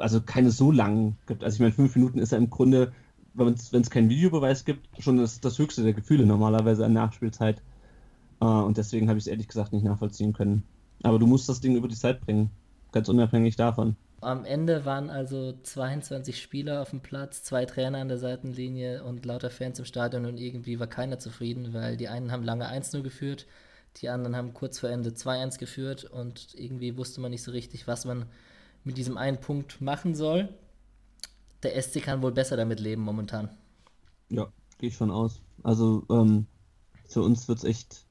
[0.00, 1.44] also keine so langen gibt.
[1.44, 2.92] Also ich meine, fünf Minuten ist ja im Grunde,
[3.34, 7.62] wenn es keinen Videobeweis gibt, schon das, das höchste der Gefühle normalerweise an Nachspielzeit.
[8.40, 10.62] Äh, und deswegen habe ich es ehrlich gesagt nicht nachvollziehen können.
[11.02, 12.50] Aber du musst das Ding über die Zeit bringen,
[12.92, 13.96] ganz unabhängig davon.
[14.20, 19.26] Am Ende waren also 22 Spieler auf dem Platz, zwei Trainer an der Seitenlinie und
[19.26, 23.02] lauter Fans im Stadion und irgendwie war keiner zufrieden, weil die einen haben lange 1-0
[23.02, 23.46] geführt,
[23.98, 27.86] die anderen haben kurz vor Ende 2-1 geführt und irgendwie wusste man nicht so richtig,
[27.86, 28.24] was man
[28.84, 30.48] mit diesem einen Punkt machen soll.
[31.62, 33.48] Der SC kann wohl besser damit leben momentan.
[34.28, 35.40] Ja, gehe ich von aus.
[35.62, 36.46] Also ähm,
[37.08, 38.06] für uns wird es echt.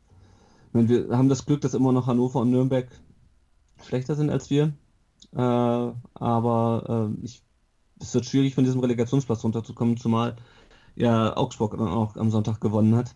[0.67, 2.87] Ich meine, wir haben das Glück, dass immer noch Hannover und Nürnberg
[3.83, 4.73] schlechter sind als wir.
[5.33, 7.43] Äh, aber äh, ich,
[7.99, 10.35] es wird schwierig, von diesem Relegationsplatz runterzukommen, zumal
[10.95, 13.15] ja Augsburg dann auch am Sonntag gewonnen hat.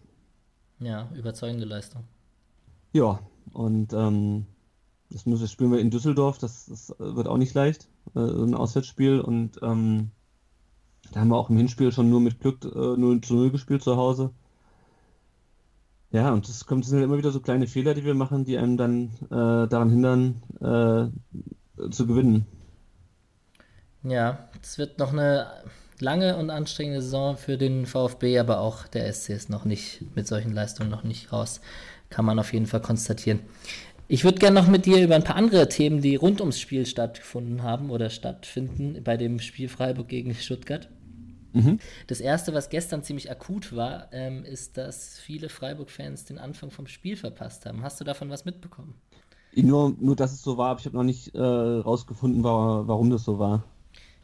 [0.80, 2.04] Ja, überzeugende Leistung.
[2.94, 3.20] Ja,
[3.54, 4.46] und ähm,
[5.10, 9.20] das, müssen, spielen wir in Düsseldorf, das, das wird auch nicht leicht, äh, ein Auswärtsspiel.
[9.20, 10.12] Und ähm,
[11.12, 13.84] da haben wir auch im Hinspiel schon nur mit Glück äh, 0 zu 0 gespielt
[13.84, 14.32] zu Hause.
[16.12, 18.78] Ja, und es kommt, sind immer wieder so kleine Fehler, die wir machen, die einem
[18.78, 22.46] dann äh, daran hindern, äh, zu gewinnen.
[24.04, 25.48] Ja, es wird noch eine
[26.00, 30.28] lange und anstrengende Saison für den VfB, aber auch der SC ist noch nicht mit
[30.28, 31.62] solchen Leistungen noch nicht raus.
[32.10, 33.42] Kann man auf jeden Fall konstatieren.
[34.10, 36.86] Ich würde gerne noch mit dir über ein paar andere Themen, die rund ums Spiel
[36.86, 40.88] stattgefunden haben oder stattfinden, bei dem Spiel Freiburg gegen Stuttgart.
[41.52, 41.80] Mhm.
[42.08, 46.88] Das erste, was gestern ziemlich akut war, ähm, ist, dass viele Freiburg-Fans den Anfang vom
[46.88, 47.84] Spiel verpasst haben.
[47.84, 48.96] Hast du davon was mitbekommen?
[49.56, 53.24] Nur, nur dass es so war, aber ich habe noch nicht äh, rausgefunden, warum das
[53.24, 53.64] so war.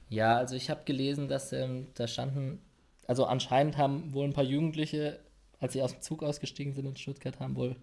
[0.10, 2.60] Ja, also ich habe gelesen, dass ähm, da standen,
[3.08, 5.20] also anscheinend haben wohl ein paar Jugendliche,
[5.60, 7.76] als sie aus dem Zug ausgestiegen sind in Stuttgart, haben wohl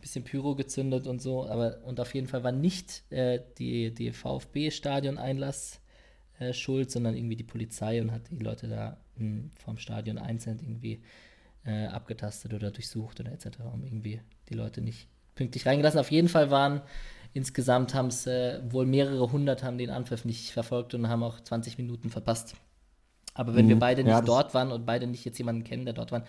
[0.00, 4.12] bisschen Pyro gezündet und so, aber und auf jeden Fall war nicht äh, die, die
[4.12, 5.80] VfB-Stadion-Einlass
[6.38, 10.18] äh, schuld, sondern irgendwie die Polizei und hat die Leute da mh, hm, vom Stadion
[10.18, 11.02] einzeln irgendwie
[11.64, 16.00] äh, abgetastet oder durchsucht oder etc., um irgendwie die Leute nicht pünktlich reingelassen.
[16.00, 16.82] Auf jeden Fall waren
[17.32, 21.40] insgesamt haben es äh, wohl mehrere hundert haben den Anpfiff nicht verfolgt und haben auch
[21.40, 22.54] 20 Minuten verpasst.
[23.34, 25.84] Aber wenn mhm, wir beide nicht ja, dort waren und beide nicht jetzt jemanden kennen,
[25.84, 26.24] der dort war,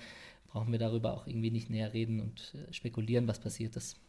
[0.50, 4.00] brauchen wir darüber auch irgendwie nicht näher reden und äh, spekulieren, was passiert ist.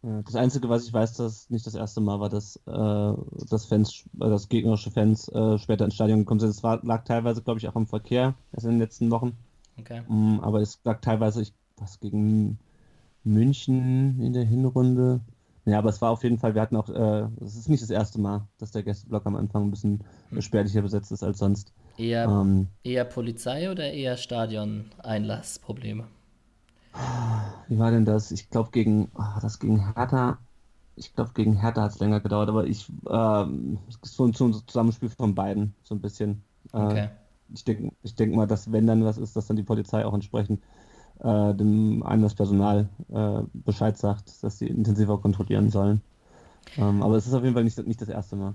[0.00, 4.04] Das Einzige, was ich weiß, dass nicht das erste Mal war, dass, äh, dass Fans,
[4.20, 6.50] äh, dass gegnerische Fans äh, später ins Stadion gekommen sind.
[6.50, 9.36] Es lag teilweise, glaube ich, auch am Verkehr, erst in den letzten Wochen.
[9.76, 10.02] Okay.
[10.08, 12.60] Um, mm, aber es lag teilweise, ich, was gegen
[13.24, 15.20] München in der Hinrunde.
[15.68, 17.90] Ja, aber es war auf jeden Fall, wir hatten auch, äh, es ist nicht das
[17.90, 20.40] erste Mal, dass der Gästeblock am Anfang ein bisschen hm.
[20.40, 21.74] spärlicher besetzt ist als sonst.
[21.98, 26.04] Eher, ähm, eher Polizei oder eher Stadion-Einlassprobleme?
[27.68, 28.30] Wie war denn das?
[28.30, 30.38] Ich glaube gegen, oh, das gegen Hertha,
[30.96, 35.34] ich glaube gegen Hertha hat es länger gedauert, aber ich, ähm, so ein Zusammenspiel von
[35.34, 36.42] beiden, so ein bisschen.
[36.72, 37.08] Äh, okay.
[37.54, 40.14] Ich denke ich denk mal, dass wenn dann was ist, dass dann die Polizei auch
[40.14, 40.62] entsprechend
[41.22, 46.00] äh, dem Einlasspersonal äh, Bescheid sagt, dass sie intensiver kontrollieren sollen.
[46.76, 48.54] Ähm, aber es ist auf jeden Fall nicht, nicht das erste Mal.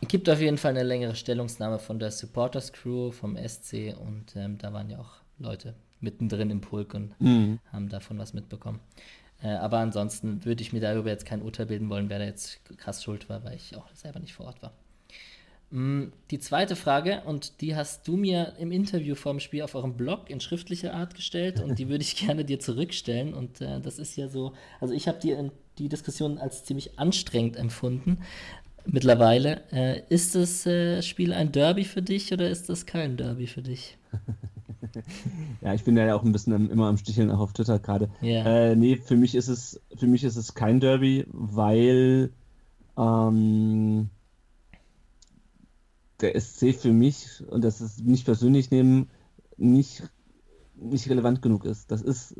[0.00, 4.36] Es gibt auf jeden Fall eine längere Stellungnahme von der Supporters Crew vom SC und
[4.36, 7.58] ähm, da waren ja auch Leute mittendrin im Pulk und mhm.
[7.72, 8.80] haben davon was mitbekommen.
[9.42, 12.60] Äh, aber ansonsten würde ich mir darüber jetzt kein Urteil bilden wollen, wer da jetzt
[12.76, 14.72] krass schuld war, weil ich auch selber nicht vor Ort war.
[15.74, 19.74] Mm, die zweite Frage, und die hast du mir im Interview vor dem Spiel auf
[19.74, 23.34] eurem Blog in schriftlicher Art gestellt und die würde ich gerne dir zurückstellen.
[23.34, 25.36] Und äh, das ist ja so, also ich habe die,
[25.78, 28.18] die Diskussion als ziemlich anstrengend empfunden
[28.86, 29.62] mittlerweile.
[29.72, 33.62] Äh, ist das äh, Spiel ein Derby für dich oder ist das kein Derby für
[33.62, 33.98] dich?
[35.60, 38.08] ja, ich bin ja auch ein bisschen immer am Sticheln auch auf Twitter gerade.
[38.22, 38.70] Yeah.
[38.70, 42.30] Äh, nee, für mich ist es, für mich ist es kein Derby, weil
[42.96, 44.10] ähm,
[46.24, 49.10] der SC für mich, und das ist nicht persönlich nehmen,
[49.56, 50.02] nicht,
[50.76, 51.90] nicht relevant genug ist.
[51.90, 52.34] Das ist,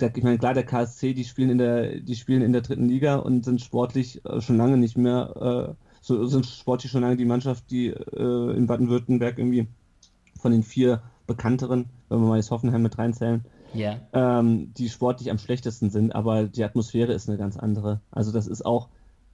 [0.00, 2.88] der, ich meine, klar, der KSC, die spielen in der, die spielen in der dritten
[2.88, 7.16] Liga und sind sportlich äh, schon lange nicht mehr, äh, so sind sportlich schon lange
[7.16, 9.68] die Mannschaft, die äh, in Baden-Württemberg irgendwie
[10.40, 14.00] von den vier bekannteren, wenn wir mal jetzt Hoffenheim mit reinzählen, yeah.
[14.12, 18.00] ähm, die sportlich am schlechtesten sind, aber die Atmosphäre ist eine ganz andere.
[18.10, 18.88] Also das ist auch,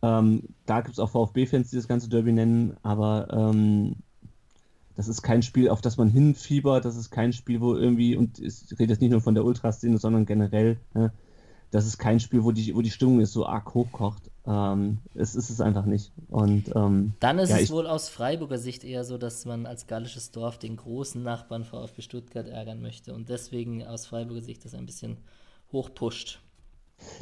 [0.04, 3.96] ähm, da gibt es auch VfB-Fans, die das ganze Derby nennen, aber ähm,
[4.96, 8.38] das ist kein Spiel, auf das man hinfiebert, das ist kein Spiel, wo irgendwie, und
[8.38, 11.12] ich rede jetzt nicht nur von der Ultraszene, sondern generell, ne,
[11.70, 14.30] das ist kein Spiel, wo die, wo die Stimmung ist so arg hochkocht.
[14.46, 16.12] Ähm, es ist es einfach nicht.
[16.28, 19.88] Und, ähm, Dann ist ja, es wohl aus Freiburger Sicht eher so, dass man als
[19.88, 24.74] gallisches Dorf den großen Nachbarn VfB Stuttgart ärgern möchte und deswegen aus Freiburger Sicht das
[24.74, 25.16] ein bisschen
[25.72, 26.40] hochpusht.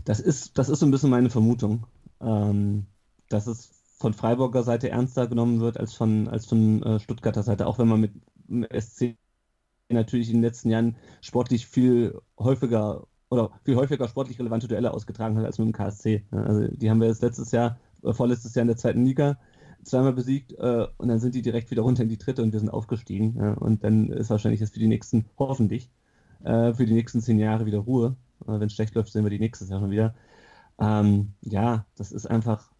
[0.04, 1.86] Das ist, das ist so ein bisschen meine Vermutung,
[2.22, 2.86] ähm,
[3.28, 7.66] dass es von Freiburger Seite ernster genommen wird als von, als von äh, Stuttgarter Seite,
[7.66, 8.12] auch wenn man mit
[8.48, 9.16] dem SC
[9.88, 15.38] natürlich in den letzten Jahren sportlich viel häufiger oder viel häufiger sportlich relevante Duelle ausgetragen
[15.38, 16.24] hat als mit dem KSC.
[16.30, 19.38] Also die haben wir jetzt letztes Jahr, äh, vorletztes Jahr in der zweiten Liga
[19.84, 22.60] zweimal besiegt äh, und dann sind die direkt wieder runter in die dritte und wir
[22.60, 23.36] sind aufgestiegen.
[23.36, 25.90] Ja, und dann ist wahrscheinlich jetzt für die nächsten, hoffentlich,
[26.44, 28.16] äh, für die nächsten zehn Jahre wieder Ruhe.
[28.42, 30.14] Äh, Wenn es schlecht läuft, sehen wir die nächstes Jahr schon wieder.
[30.78, 32.70] Ähm, ja, das ist einfach.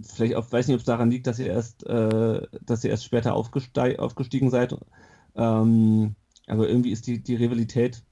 [0.00, 3.04] Vielleicht auch, weiß nicht, ob es daran liegt, dass ihr erst, äh, dass ihr erst
[3.04, 4.76] später aufgestiegen seid.
[5.36, 6.16] Ähm,
[6.48, 8.02] aber irgendwie ist die, die Rivalität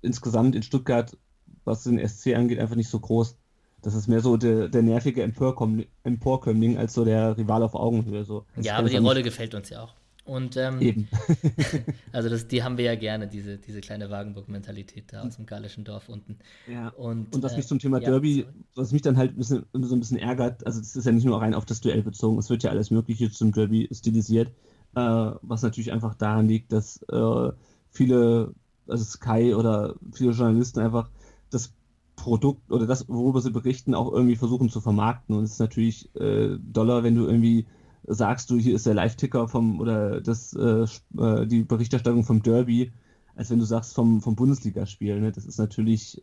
[0.00, 1.16] insgesamt in Stuttgart,
[1.64, 3.36] was den SC angeht, einfach nicht so groß.
[3.82, 8.24] Das ist mehr so der, der nervige Emporkömmling als so der Rival auf Augenhöhe.
[8.24, 8.46] So.
[8.56, 9.94] ja, aber die Rolle gefällt uns ja auch.
[10.24, 11.06] Und ähm,
[12.12, 15.84] also das, die haben wir ja gerne, diese, diese kleine Wagenburg-Mentalität da aus dem gallischen
[15.84, 16.38] Dorf unten.
[16.66, 16.88] Ja.
[16.88, 18.54] Und, und was äh, mich zum Thema ja, Derby, sorry.
[18.74, 21.26] was mich dann halt ein bisschen, so ein bisschen ärgert, also das ist ja nicht
[21.26, 24.48] nur rein auf das Duell bezogen, es wird ja alles Mögliche zum Derby stilisiert,
[24.94, 25.00] äh,
[25.42, 27.52] was natürlich einfach daran liegt, dass äh,
[27.90, 28.54] viele,
[28.86, 31.10] also Sky oder viele Journalisten einfach
[31.50, 31.74] das
[32.16, 35.36] Produkt oder das, worüber sie berichten, auch irgendwie versuchen zu vermarkten.
[35.36, 37.66] Und es ist natürlich äh, doller, wenn du irgendwie
[38.06, 40.86] sagst du, hier ist der Live-Ticker vom oder das, äh,
[41.18, 42.92] äh, die Berichterstattung vom Derby,
[43.34, 45.20] als wenn du sagst vom, vom Bundesligaspiel.
[45.20, 45.32] Ne?
[45.32, 46.22] Das ist natürlich,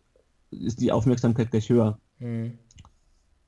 [0.51, 1.99] ist die Aufmerksamkeit gleich höher.
[2.19, 2.57] Mhm.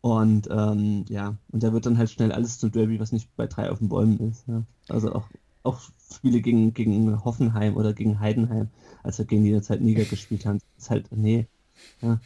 [0.02, 3.48] Und ähm, ja, und da wird dann halt schnell alles zum Derby, was nicht bei
[3.48, 4.46] drei auf den Bäumen ist.
[4.48, 4.64] Ja?
[4.90, 5.30] Also auch,
[5.64, 5.80] auch
[6.14, 8.70] Spiele gegen, gegen Hoffenheim oder gegen Heidenheim,
[9.02, 11.48] als wir gegen die Zeit Niger gespielt haben, ist halt, nee.
[12.02, 12.20] Ja.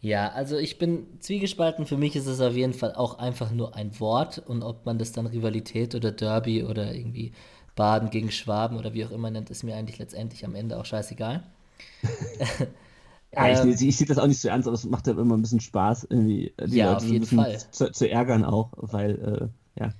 [0.00, 1.86] Ja, also ich bin zwiegespalten.
[1.86, 4.38] Für mich ist es auf jeden Fall auch einfach nur ein Wort.
[4.38, 7.32] Und ob man das dann Rivalität oder Derby oder irgendwie
[7.74, 10.84] Baden gegen Schwaben oder wie auch immer nennt, ist mir eigentlich letztendlich am Ende auch
[10.84, 11.42] scheißegal.
[13.32, 15.36] ja, ähm, ich, ich, sehe das auch nicht so ernst, aber es macht ja immer
[15.36, 17.58] ein bisschen Spaß, irgendwie die ja, Leute auf jeden so Fall.
[17.70, 19.92] Zu, zu, ärgern auch, weil, äh, ja.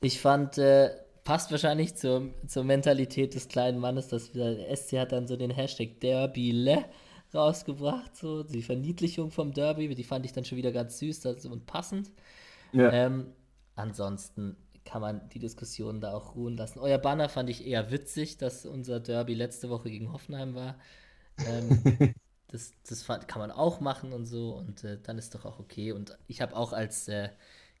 [0.00, 0.90] Ich fand, äh,
[1.24, 5.50] passt wahrscheinlich zur, zur Mentalität des kleinen Mannes, dass der SC hat dann so den
[5.50, 6.84] Hashtag Derbyle
[7.34, 11.66] rausgebracht, so die Verniedlichung vom Derby, die fand ich dann schon wieder ganz süß und
[11.66, 12.10] passend.
[12.72, 12.90] Ja.
[12.92, 13.26] Ähm,
[13.76, 16.78] ansonsten kann man die Diskussion da auch ruhen lassen.
[16.78, 20.76] Euer Banner fand ich eher witzig, dass unser Derby letzte Woche gegen Hoffenheim war.
[21.46, 22.14] Ähm,
[22.48, 25.92] das, das kann man auch machen und so und äh, dann ist doch auch okay.
[25.92, 27.30] Und ich habe auch als, äh,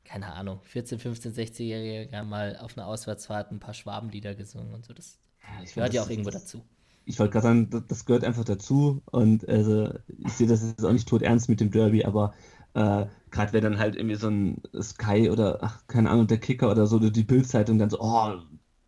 [0.04, 4.94] keine Ahnung, 14, 15, 16-Jähriger mal auf einer Auswärtsfahrt ein paar Schwabenlieder gesungen und so.
[4.94, 6.64] Das ja, gehört ja auch irgendwo dazu
[7.04, 10.92] ich wollte gerade sagen, das gehört einfach dazu und also ich sehe das jetzt auch
[10.92, 12.34] nicht tot ernst mit dem Derby, aber
[12.74, 16.70] äh, gerade wenn dann halt irgendwie so ein Sky oder ach, keine Ahnung, der Kicker
[16.70, 18.34] oder so, die Bildzeitung dann so, oh,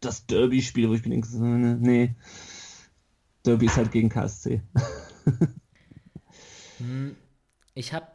[0.01, 2.15] das Derby-Spiel, wo ich mir denke, so, nee,
[3.45, 4.63] Derby ist halt gegen KSC.
[6.79, 7.17] Hm,
[7.75, 8.07] ich habe,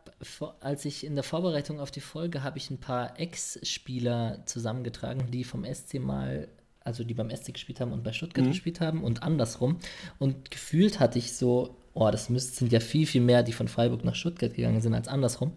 [0.59, 5.43] als ich in der Vorbereitung auf die Folge, habe ich ein paar Ex-Spieler zusammengetragen, die
[5.43, 6.47] vom SC mal
[6.83, 8.49] also die beim SC gespielt haben und bei Stuttgart mhm.
[8.49, 9.77] gespielt haben und andersrum.
[10.19, 13.67] Und gefühlt hatte ich so, oh, das müsst, sind ja viel, viel mehr, die von
[13.67, 15.53] Freiburg nach Stuttgart gegangen sind, als andersrum.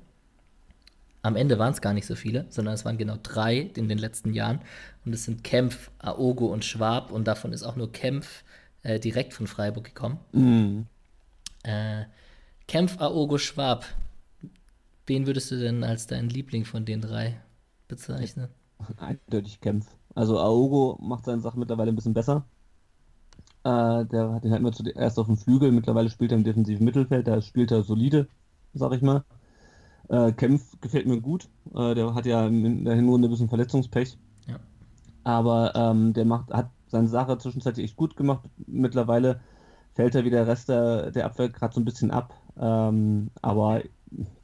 [1.22, 3.96] Am Ende waren es gar nicht so viele, sondern es waren genau drei in den
[3.96, 4.60] letzten Jahren.
[5.06, 7.10] Und es sind Kempf, Aogo und Schwab.
[7.10, 8.44] Und davon ist auch nur Kempf
[8.82, 10.18] äh, direkt von Freiburg gekommen.
[10.32, 10.86] Mhm.
[11.62, 12.04] Äh,
[12.68, 13.86] Kempf, Aogo, Schwab.
[15.06, 17.40] Wen würdest du denn als deinen Liebling von den drei
[17.88, 18.48] bezeichnen?
[18.98, 19.86] Eindeutig Kempf.
[20.14, 22.44] Also Aogo macht seine Sache mittlerweile ein bisschen besser.
[23.64, 26.84] Äh, der hat ihn halt immer zuerst auf dem Flügel, mittlerweile spielt er im defensiven
[26.84, 28.28] Mittelfeld, da spielt er solide,
[28.74, 29.24] sag ich mal.
[30.08, 31.48] Äh, Kempf gefällt mir gut.
[31.74, 34.18] Äh, der hat ja in der Hinrunde ein bisschen Verletzungspech.
[34.46, 34.56] Ja.
[35.24, 38.48] Aber ähm, der macht, hat seine Sache zwischenzeitlich echt gut gemacht.
[38.66, 39.40] Mittlerweile
[39.94, 42.34] fällt er wie der Rest der, der Abwehr gerade so ein bisschen ab.
[42.58, 43.82] Ähm, aber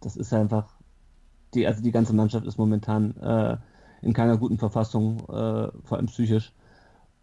[0.01, 0.73] das ist einfach,
[1.55, 3.59] die, also die ganze Mannschaft ist momentan äh,
[4.03, 6.53] in keiner guten Verfassung, äh, vor allem psychisch.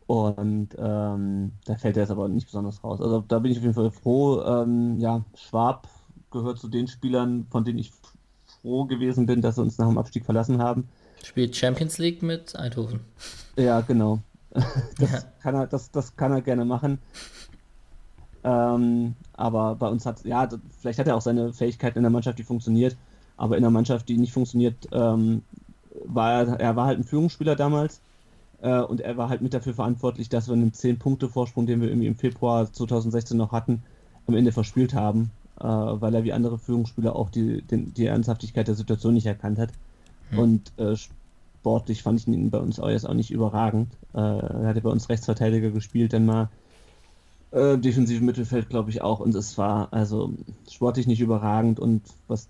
[0.07, 3.01] Und ähm, da fällt er jetzt aber nicht besonders raus.
[3.01, 4.41] Also da bin ich auf jeden Fall froh.
[4.41, 5.87] Ähm, ja, Schwab
[6.31, 7.91] gehört zu den Spielern, von denen ich
[8.61, 10.87] froh gewesen bin, dass sie uns nach dem Abstieg verlassen haben.
[11.23, 13.01] Spielt Champions League mit Eindhoven.
[13.57, 14.19] Ja, genau.
[14.97, 15.19] Das, ja.
[15.41, 16.99] Kann, er, das, das kann er gerne machen.
[18.43, 20.47] Ähm, aber bei uns hat, ja,
[20.79, 22.95] vielleicht hat er auch seine Fähigkeiten in der Mannschaft, die funktioniert,
[23.35, 25.43] aber in der Mannschaft, die nicht funktioniert, ähm,
[26.05, 28.01] war er, war halt ein Führungsspieler damals
[28.61, 32.07] äh, und er war halt mit dafür verantwortlich, dass wir einen 10-Punkte-Vorsprung, den wir irgendwie
[32.07, 33.83] im Februar 2016 noch hatten,
[34.27, 38.67] am Ende verspielt haben, äh, weil er wie andere Führungsspieler auch die, den, die Ernsthaftigkeit
[38.67, 39.69] der Situation nicht erkannt hat.
[40.31, 40.39] Hm.
[40.39, 43.93] Und äh, sportlich fand ich ihn bei uns auch jetzt auch nicht überragend.
[44.13, 46.49] Äh, er hatte bei uns Rechtsverteidiger gespielt, dann mal
[47.51, 49.19] äh, defensive Mittelfeld, glaube ich, auch.
[49.19, 50.33] Und es war also
[50.69, 52.49] sportlich nicht überragend und was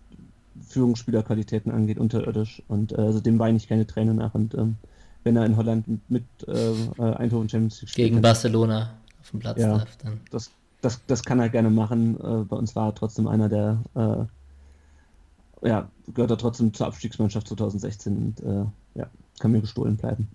[0.67, 2.62] Führungsspielerqualitäten angeht, unterirdisch.
[2.67, 4.34] Und äh, also dem weine ich keine Tränen nach.
[4.34, 4.76] Und ähm,
[5.24, 8.10] wenn er in Holland mit äh, äh Eindhoven Champions League spielt.
[8.10, 10.21] Gegen Barcelona auf dem Platz ja, darf, dann.
[10.32, 10.52] Das,
[10.82, 12.19] das, das kann er gerne machen.
[12.19, 17.48] Äh, bei uns war er trotzdem einer der, äh, ja, gehört er trotzdem zur Abstiegsmannschaft
[17.48, 18.65] 2016 und äh,
[19.00, 19.10] ja,
[19.40, 20.29] kann mir gestohlen bleiben.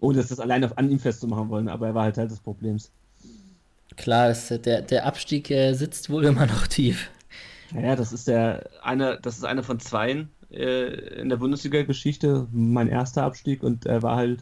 [0.00, 2.40] Ohne dass das allein auf, an ihm festzumachen wollen, aber er war halt Teil des
[2.40, 2.90] Problems.
[3.96, 7.10] Klar, das, der, der Abstieg äh, sitzt wohl immer noch tief.
[7.74, 12.88] Ja, das ist der eine, das ist einer von zweien äh, in der Bundesliga-Geschichte, mein
[12.88, 14.40] erster Abstieg und er war halt,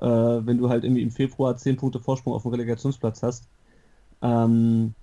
[0.00, 3.46] äh, wenn du halt irgendwie im Februar 10 Punkte Vorsprung auf dem Relegationsplatz hast,
[4.22, 4.94] ähm,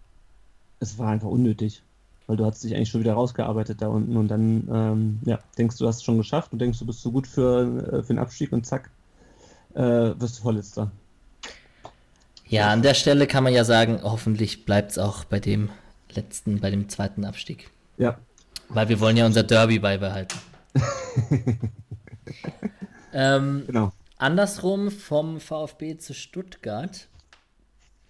[0.80, 1.84] es war einfach unnötig,
[2.26, 5.78] weil du hast dich eigentlich schon wieder rausgearbeitet da unten und dann ähm, ja, denkst
[5.78, 8.20] du, hast es schon geschafft und denkst, du bist so gut für, äh, für den
[8.20, 8.90] Abstieg und zack,
[9.76, 10.92] äh, wirst du Vorletzter.
[12.48, 15.70] Ja, an der Stelle kann man ja sagen, hoffentlich bleibt es auch bei dem
[16.14, 17.70] letzten, bei dem zweiten Abstieg.
[17.98, 18.18] Ja.
[18.70, 20.38] Weil wir wollen ja unser Derby beibehalten.
[23.14, 23.92] ähm, genau.
[24.18, 27.08] Andersrum vom VfB zu Stuttgart,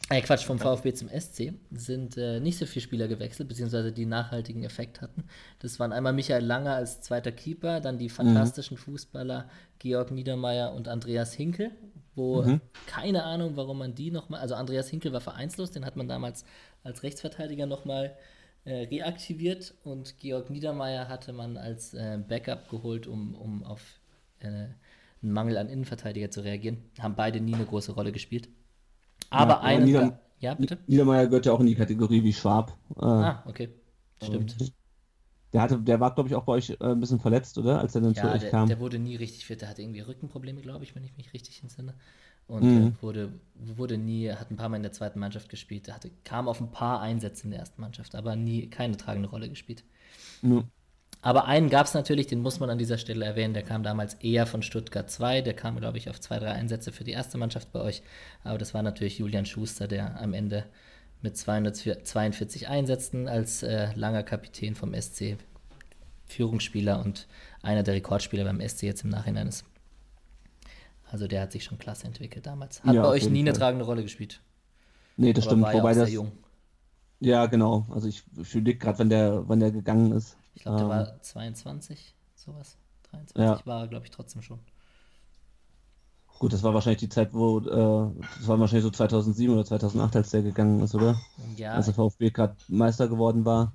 [0.09, 4.05] äh Quatsch, vom VfB zum SC sind äh, nicht so viele Spieler gewechselt, beziehungsweise die
[4.05, 5.25] nachhaltigen Effekt hatten.
[5.59, 8.81] Das waren einmal Michael Langer als zweiter Keeper, dann die fantastischen mhm.
[8.81, 11.71] Fußballer Georg Niedermeyer und Andreas Hinkel,
[12.15, 12.61] wo mhm.
[12.87, 16.43] keine Ahnung, warum man die nochmal, also Andreas Hinkel war vereinslos, den hat man damals
[16.83, 18.15] als Rechtsverteidiger nochmal
[18.65, 23.99] äh, reaktiviert und Georg Niedermeyer hatte man als äh, Backup geholt, um, um auf
[24.39, 24.47] äh,
[25.21, 26.77] einen Mangel an Innenverteidiger zu reagieren.
[26.99, 28.49] Haben beide nie eine große Rolle gespielt.
[29.29, 29.85] Aber ja, einen.
[29.85, 30.77] Nieder ja, bitte?
[30.87, 32.77] Niedermeyer gehört ja auch in die Kategorie wie Schwab.
[32.95, 33.69] Äh, ah, okay.
[34.23, 34.55] Stimmt.
[35.51, 37.79] Der, hatte, der war, glaube ich, auch bei euch äh, ein bisschen verletzt, oder?
[37.79, 38.67] Als er dann ja, zu euch der, kam.
[38.67, 39.61] der wurde nie richtig fit.
[39.61, 41.93] Der hatte irgendwie Rückenprobleme, glaube ich, wenn ich mich richtig entsinne.
[42.47, 42.95] Und mhm.
[43.01, 45.91] wurde, wurde nie, hat ein paar Mal in der zweiten Mannschaft gespielt.
[45.93, 49.49] Hatte, kam auf ein paar Einsätze in der ersten Mannschaft, aber nie keine tragende Rolle
[49.49, 49.83] gespielt.
[50.41, 50.65] Mhm.
[51.21, 54.13] Aber einen gab es natürlich, den muss man an dieser Stelle erwähnen, der kam damals
[54.15, 57.37] eher von Stuttgart 2, der kam, glaube ich, auf zwei, drei Einsätze für die erste
[57.37, 58.01] Mannschaft bei euch.
[58.43, 60.65] Aber das war natürlich Julian Schuster, der am Ende
[61.21, 65.35] mit 242 Einsätzen als äh, langer Kapitän vom SC
[66.25, 67.27] Führungsspieler und
[67.61, 69.65] einer der Rekordspieler beim SC jetzt im Nachhinein ist.
[71.11, 72.83] Also der hat sich schon klasse entwickelt damals.
[72.83, 74.41] Hat ja, bei euch nie eine tragende Rolle gespielt.
[75.17, 75.73] Nee, das Aber stimmt.
[75.73, 76.11] Wobei ja das.
[76.11, 76.31] Jung.
[77.19, 77.85] Ja, genau.
[77.89, 80.37] Also ich fühle gerade, wenn der, wenn der gegangen ist.
[80.53, 82.77] Ich glaube, der ähm, war 22, sowas.
[83.11, 83.65] 23 ja.
[83.65, 84.59] war er, glaube ich, trotzdem schon.
[86.39, 90.15] Gut, das war wahrscheinlich die Zeit, wo, äh, das war wahrscheinlich so 2007 oder 2008,
[90.15, 91.19] als der gegangen ist, oder?
[91.57, 91.73] Ja.
[91.73, 93.73] Als der VfB gerade Meister geworden war.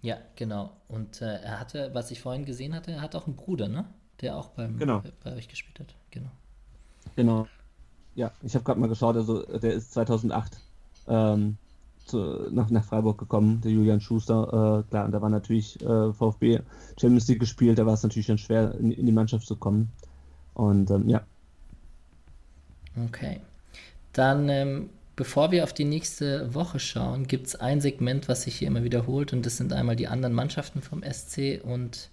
[0.00, 0.70] Ja, genau.
[0.88, 3.84] Und äh, er hatte, was ich vorhin gesehen hatte, er hat auch einen Bruder, ne?
[4.20, 5.00] Der auch beim, genau.
[5.00, 5.94] bei, bei euch gespielt hat.
[6.10, 6.30] Genau.
[7.16, 7.46] Genau.
[8.14, 10.58] Ja, ich habe gerade mal geschaut, also der ist 2008
[11.08, 11.56] ähm,
[12.06, 14.84] zu, nach, nach Freiburg gekommen, der Julian Schuster.
[14.86, 16.60] Äh, klar, und da war natürlich äh, VfB
[17.00, 19.90] Champions League gespielt, da war es natürlich dann schwer, in, in, die Mannschaft zu kommen.
[20.54, 21.22] Und ähm, ja.
[23.06, 23.40] Okay.
[24.12, 28.56] Dann, ähm, bevor wir auf die nächste Woche schauen, gibt es ein Segment, was sich
[28.56, 32.10] hier immer wiederholt, und das sind einmal die anderen Mannschaften vom SC und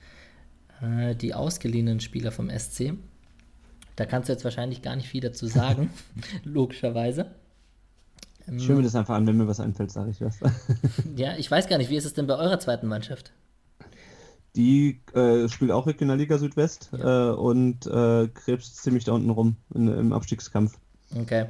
[0.81, 2.93] äh, die ausgeliehenen Spieler vom SC.
[3.95, 5.89] Da kannst du jetzt wahrscheinlich gar nicht viel dazu sagen,
[6.45, 7.31] logischerweise.
[8.55, 10.39] Ich höre mir das einfach an, wenn mir was einfällt, sage ich was.
[11.15, 13.31] ja, ich weiß gar nicht, wie ist es denn bei eurer zweiten Mannschaft?
[14.55, 17.29] Die äh, spielt auch Regionalliga Südwest ja.
[17.29, 20.77] äh, und äh, krebst ziemlich da unten rum in, im Abstiegskampf.
[21.15, 21.47] Okay.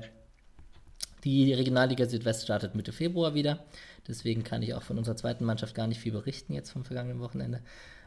[1.23, 3.59] Die Regionalliga Südwest startet Mitte Februar wieder.
[4.07, 7.19] Deswegen kann ich auch von unserer zweiten Mannschaft gar nicht viel berichten jetzt vom vergangenen
[7.19, 7.61] Wochenende.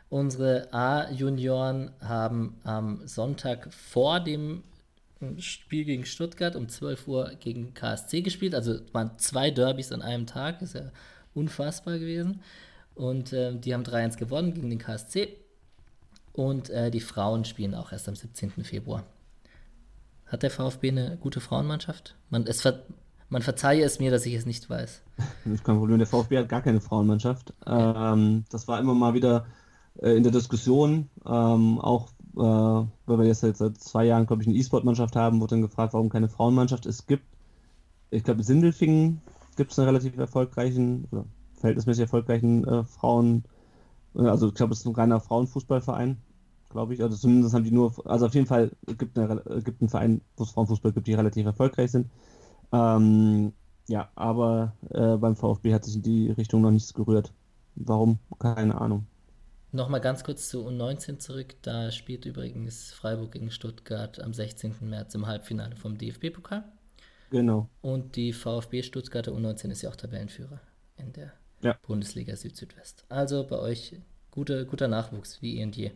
[0.08, 4.62] Unsere A-Junioren haben am Sonntag vor dem
[5.40, 8.54] Spiel gegen Stuttgart um 12 Uhr gegen KSC gespielt.
[8.54, 10.90] Also waren zwei Derbys an einem Tag, ist ja
[11.34, 12.40] unfassbar gewesen.
[12.94, 15.36] Und äh, die haben 3-1 gewonnen gegen den KSC.
[16.32, 18.50] Und äh, die Frauen spielen auch erst am 17.
[18.64, 19.04] Februar.
[20.26, 22.16] Hat der VfB eine gute Frauenmannschaft?
[22.30, 22.84] Man, es ver
[23.28, 25.02] man verzeihe es mir, dass ich es nicht weiß.
[25.44, 25.98] Das ist kein Problem.
[25.98, 27.54] Der VfB hat gar keine Frauenmannschaft.
[27.66, 29.46] Ähm, das war immer mal wieder
[30.00, 34.48] äh, in der Diskussion, ähm, auch äh, weil wir jetzt seit zwei Jahren, glaube ich,
[34.48, 37.24] eine E-Sport-Mannschaft haben, wurde dann gefragt, warum keine Frauenmannschaft es gibt.
[38.10, 39.20] Ich glaube, in Sindelfingen
[39.56, 41.24] gibt es einen relativ erfolgreichen oder
[41.54, 43.44] verhältnismäßig erfolgreichen äh, Frauen,
[44.14, 46.18] äh, also ich glaube, es ist ein reiner Frauenfußballverein,
[46.70, 47.02] glaube ich.
[47.02, 50.50] Also zumindest haben die nur, also auf jeden Fall gibt es einen Verein, wo es
[50.50, 52.08] Frauenfußball gibt, die relativ erfolgreich sind.
[52.72, 53.52] Ähm,
[53.88, 57.32] ja, aber äh, beim VfB hat sich in die Richtung noch nichts gerührt.
[57.74, 58.18] Warum?
[58.38, 59.06] Keine Ahnung.
[59.74, 61.54] Nochmal ganz kurz zu U19 zurück.
[61.62, 64.74] Da spielt übrigens Freiburg gegen Stuttgart am 16.
[64.82, 66.62] März im Halbfinale vom DFB-Pokal.
[67.30, 67.70] Genau.
[67.80, 70.60] Und die VfB Stuttgarter U19 ist ja auch Tabellenführer
[70.98, 71.74] in der ja.
[71.86, 73.06] Bundesliga Süd-Südwest.
[73.08, 73.96] Also bei euch
[74.30, 75.92] gute, guter Nachwuchs, wie eh und je.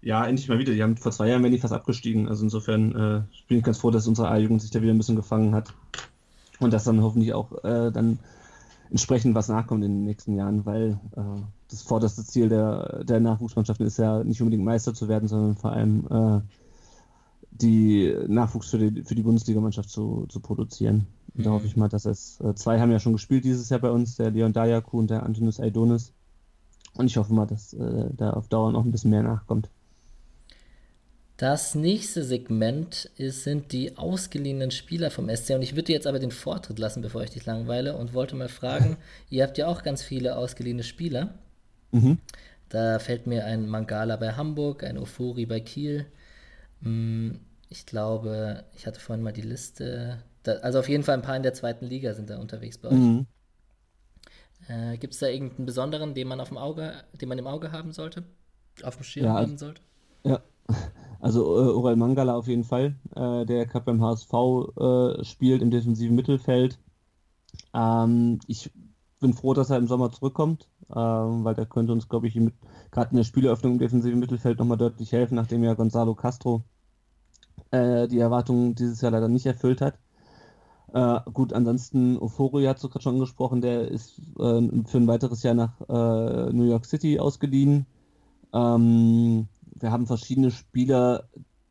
[0.00, 0.72] Ja, endlich mal wieder.
[0.72, 2.26] Die haben vor zwei Jahren wenn die fast abgestiegen.
[2.26, 5.16] Also insofern äh, bin ich ganz froh, dass unsere A-Jugend sich da wieder ein bisschen
[5.16, 5.74] gefangen hat.
[6.58, 8.18] Und dass dann hoffentlich auch äh, dann
[8.90, 13.86] entsprechend was nachkommt in den nächsten Jahren, weil äh, das vorderste Ziel der, der Nachwuchsmannschaften
[13.86, 16.40] ist ja nicht unbedingt Meister zu werden, sondern vor allem äh,
[17.50, 21.06] die Nachwuchs für die, für die Bundesligamannschaft zu, zu produzieren.
[21.34, 21.42] Mhm.
[21.42, 23.90] Da hoffe ich mal, dass es, äh, zwei haben ja schon gespielt dieses Jahr bei
[23.90, 26.12] uns, der Leon Dayaku und der Antonis Aidonis.
[26.94, 29.70] Und ich hoffe mal, dass äh, da auf Dauer noch ein bisschen mehr nachkommt.
[31.36, 35.50] Das nächste Segment ist, sind die ausgeliehenen Spieler vom SC.
[35.50, 38.36] Und ich würde dir jetzt aber den Vortritt lassen, bevor ich dich langweile, und wollte
[38.36, 38.96] mal fragen:
[39.30, 41.34] Ihr habt ja auch ganz viele ausgeliehene Spieler.
[41.92, 42.18] Mhm.
[42.70, 46.06] Da fällt mir ein Mangala bei Hamburg, ein Ofori bei Kiel.
[46.80, 47.32] Mm,
[47.68, 50.18] ich glaube, ich hatte vorhin mal die Liste.
[50.62, 52.94] Also auf jeden Fall ein paar in der zweiten Liga sind da unterwegs bei euch.
[52.94, 53.26] Mhm.
[54.68, 57.72] Äh, Gibt es da irgendeinen besonderen, den man auf dem Auge, den man im Auge
[57.72, 58.24] haben sollte?
[58.82, 59.82] Auf dem Schirm ja, haben sollte?
[60.24, 60.42] Ja,
[61.20, 65.70] also äh, Ural Mangala auf jeden Fall, äh, der gerade beim HSV äh, spielt im
[65.70, 66.78] defensiven Mittelfeld.
[67.74, 68.70] Ähm, ich
[69.20, 72.34] bin froh, dass er im Sommer zurückkommt, ähm, weil der könnte uns, glaube ich,
[72.90, 76.64] gerade in der Spieleröffnung im defensiven Mittelfeld nochmal deutlich helfen, nachdem ja Gonzalo Castro
[77.70, 79.98] äh, die Erwartungen dieses Jahr leider nicht erfüllt hat.
[80.92, 85.42] Äh, gut, ansonsten Ofori hat du gerade schon angesprochen, der ist äh, für ein weiteres
[85.42, 87.86] Jahr nach äh, New York City ausgeliehen.
[88.52, 89.48] Ähm,
[89.80, 91.28] wir haben verschiedene Spieler,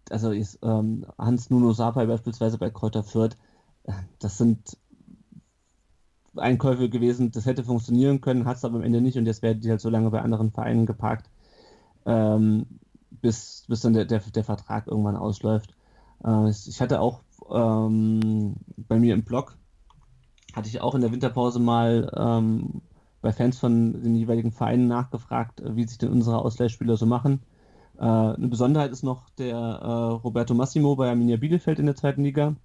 [0.10, 3.38] also ist, ähm, Hans Nuno Sapai beispielsweise bei Kräuter Fürth,
[3.84, 4.78] äh, das sind
[6.36, 9.62] Einkäufe gewesen, das hätte funktionieren können, hat es aber am Ende nicht und jetzt werden
[9.62, 11.30] die halt so lange bei anderen Vereinen geparkt,
[12.06, 12.66] ähm,
[13.10, 15.76] bis, bis dann der, der, der Vertrag irgendwann ausläuft.
[16.24, 19.58] Äh, ich hatte auch ähm, bei mir im Blog,
[20.54, 22.82] hatte ich auch in der Winterpause mal ähm,
[23.22, 27.42] bei Fans von den jeweiligen Vereinen nachgefragt, wie sich denn unsere Ausleihspieler so machen.
[27.98, 29.88] Äh, eine Besonderheit ist noch der äh,
[30.24, 32.56] Roberto Massimo bei Arminia Bielefeld in der zweiten Liga.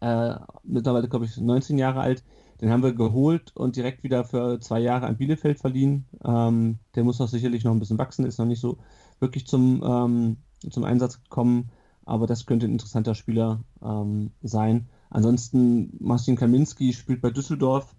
[0.00, 0.34] Äh,
[0.64, 2.24] mittlerweile, glaube ich, 19 Jahre alt.
[2.60, 6.06] Den haben wir geholt und direkt wieder für zwei Jahre an Bielefeld verliehen.
[6.24, 8.78] Ähm, der muss auch sicherlich noch ein bisschen wachsen, ist noch nicht so
[9.20, 10.36] wirklich zum, ähm,
[10.70, 11.70] zum Einsatz gekommen
[12.06, 14.88] aber das könnte ein interessanter Spieler ähm, sein.
[15.10, 17.94] Ansonsten Marcin Kaminski spielt bei Düsseldorf.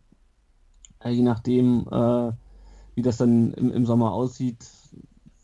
[1.00, 2.32] Äh, je nachdem, äh,
[2.96, 4.66] wie das dann im, im, Sommer aussieht,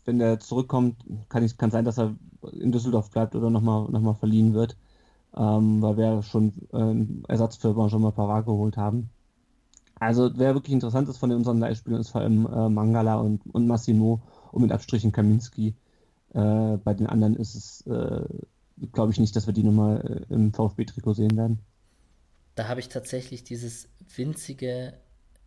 [0.04, 0.96] wenn der zurückkommt,
[1.28, 2.14] kann, ich, sein, dass er
[2.52, 4.76] in Düsseldorf bleibt oder nochmal noch mal verliehen wird,
[5.36, 9.10] ähm, weil wir schon äh, Ersatz für Benjamin Pavard geholt haben.
[9.98, 13.66] Also wer wirklich interessant ist von unseren Leihspielern ist vor allem äh, Mangala und, und
[13.66, 14.20] Massimo
[14.52, 15.74] und mit Abstrichen Kaminski.
[16.34, 18.24] Äh, bei den anderen ist es äh,
[18.92, 21.60] glaube ich nicht, dass wir die nochmal äh, im VfB-Trikot sehen werden.
[22.54, 24.94] Da habe ich tatsächlich dieses winzige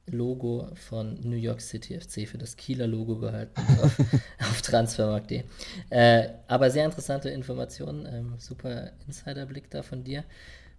[0.08, 4.00] Logo von New York City FC für das Kieler Logo gehalten auf,
[4.40, 5.44] auf Transfermarkt.de.
[5.90, 10.24] Äh, aber sehr interessante Informationen, ähm, super Insiderblick da von dir.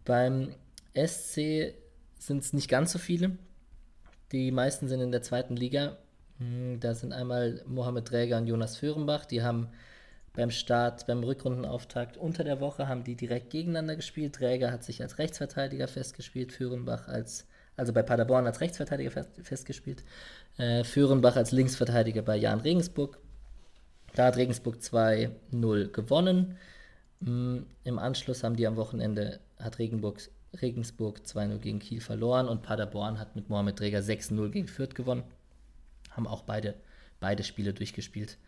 [0.04, 0.54] Beim
[0.94, 1.74] SC
[2.18, 3.36] sind es nicht ganz so viele.
[4.32, 5.96] Die meisten sind in der zweiten Liga.
[6.38, 9.24] Hm, da sind einmal Mohamed Träger und Jonas Föhrenbach.
[9.24, 9.68] Die haben
[10.34, 14.36] beim Start, beim Rückrundenauftakt unter der Woche haben die direkt gegeneinander gespielt.
[14.36, 17.46] Träger hat sich als Rechtsverteidiger festgespielt, Führenbach als,
[17.78, 20.04] also bei Paderborn als Rechtsverteidiger fest, festgespielt,
[20.58, 23.18] äh, Führenbach als Linksverteidiger bei Jan Regensburg.
[24.14, 26.56] Da hat Regensburg 2-0 gewonnen.
[27.20, 30.20] Mm, Im Anschluss haben die am Wochenende, hat Regenburg,
[30.60, 35.22] Regensburg 2-0 gegen Kiel verloren und Paderborn hat mit Mohamed Träger 6-0 gegen Fürth gewonnen.
[36.10, 36.74] Haben auch beide,
[37.20, 38.38] beide Spiele durchgespielt.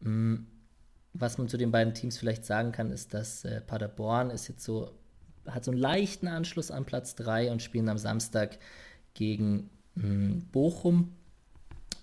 [0.00, 0.38] Mm,
[1.12, 4.64] was man zu den beiden Teams vielleicht sagen kann, ist, dass äh, Paderborn ist jetzt
[4.64, 4.90] so,
[5.48, 8.58] hat so einen leichten Anschluss an Platz 3 und spielen am Samstag
[9.14, 11.12] gegen mh, hm, Bochum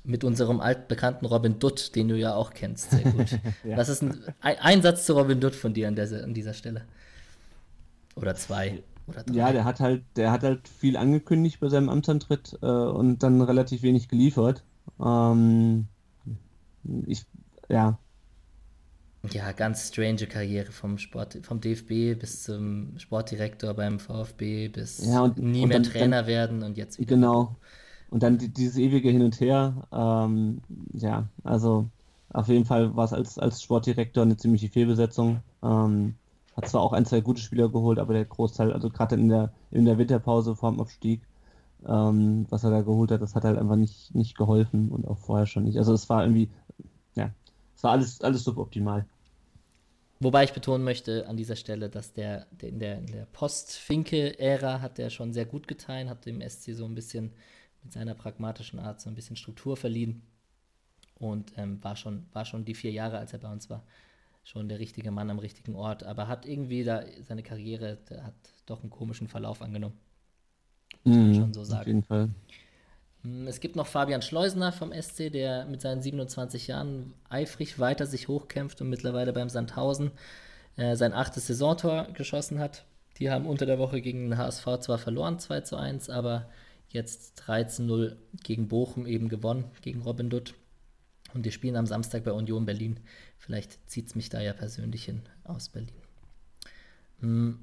[0.04, 3.40] mit unserem altbekannten Robin Dutt, den du ja auch kennst, sehr gut.
[3.64, 3.78] ja.
[3.78, 6.84] Was ist ein, ein, Satz zu Robin Dutt von dir an, der, an dieser Stelle?
[8.16, 8.84] Oder zwei?
[9.08, 9.34] Oder drei?
[9.34, 13.42] Ja, der hat halt, der hat halt viel angekündigt bei seinem Amtsantritt äh, und dann
[13.42, 14.64] relativ wenig geliefert.
[15.00, 15.88] Ähm,
[17.06, 17.26] ich,
[17.70, 17.98] ja,
[19.32, 25.22] ja, ganz strange Karriere vom Sport, vom DFB bis zum Sportdirektor beim VfB bis ja,
[25.22, 27.16] und, nie und mehr dann, Trainer dann, werden und jetzt wieder.
[27.16, 27.56] Genau.
[28.10, 29.88] Und dann die, dieses ewige Hin und Her.
[29.92, 30.62] Ähm,
[30.94, 31.88] ja, also
[32.30, 35.40] auf jeden Fall war es als, als Sportdirektor eine ziemliche Fehlbesetzung.
[35.64, 36.16] Ähm,
[36.56, 39.52] hat zwar auch ein, zwei gute Spieler geholt, aber der Großteil, also gerade in der,
[39.72, 41.22] in der Winterpause vor dem Abstieg,
[41.88, 45.18] ähm, was er da geholt hat, das hat halt einfach nicht, nicht geholfen und auch
[45.18, 45.78] vorher schon nicht.
[45.78, 46.50] Also es war irgendwie,
[47.16, 47.32] ja,
[47.76, 49.06] es war alles, alles suboptimal.
[50.24, 54.98] Wobei ich betonen möchte an dieser Stelle, dass der, der in der, der Post-Finke-Ära hat
[54.98, 57.34] der schon sehr gut getan, hat dem SC so ein bisschen
[57.84, 60.22] mit seiner pragmatischen Art so ein bisschen Struktur verliehen
[61.16, 63.84] und ähm, war, schon, war schon die vier Jahre, als er bei uns war,
[64.46, 68.34] schon der richtige Mann am richtigen Ort, aber hat irgendwie da seine Karriere, hat
[68.66, 70.00] doch einen komischen Verlauf angenommen.
[71.04, 71.82] Muss man mhm, schon so sagen.
[71.82, 72.30] Auf jeden Fall.
[73.24, 78.06] Hm, es gibt noch Fabian Schleusener vom SC, der mit seinen 27 Jahren eifrig weiter
[78.06, 80.12] sich hochkämpft und mittlerweile beim Sandhausen
[80.78, 82.86] äh, sein achtes Saisontor geschossen hat.
[83.20, 86.50] Die haben unter der Woche gegen den HSV zwar verloren, 2 zu 1, aber
[86.90, 90.56] jetzt 13-0 gegen Bochum eben gewonnen, gegen Robin Dutt.
[91.34, 93.00] Und die spielen am Samstag bei Union Berlin.
[93.38, 95.96] Vielleicht zieht es mich da ja persönlich hin aus Berlin.
[97.20, 97.60] Hm,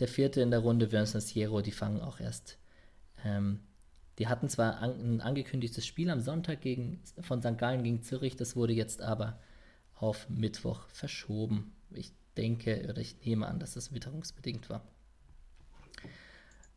[0.00, 2.58] der vierte in der Runde, Vincent Siero, die fangen auch erst
[3.24, 3.60] ähm,
[4.18, 7.58] die hatten zwar an, ein angekündigtes Spiel am Sonntag gegen, von St.
[7.58, 9.38] Gallen gegen Zürich, das wurde jetzt aber
[9.94, 11.72] auf Mittwoch verschoben.
[11.90, 14.82] Ich denke oder ich nehme an, dass das witterungsbedingt war.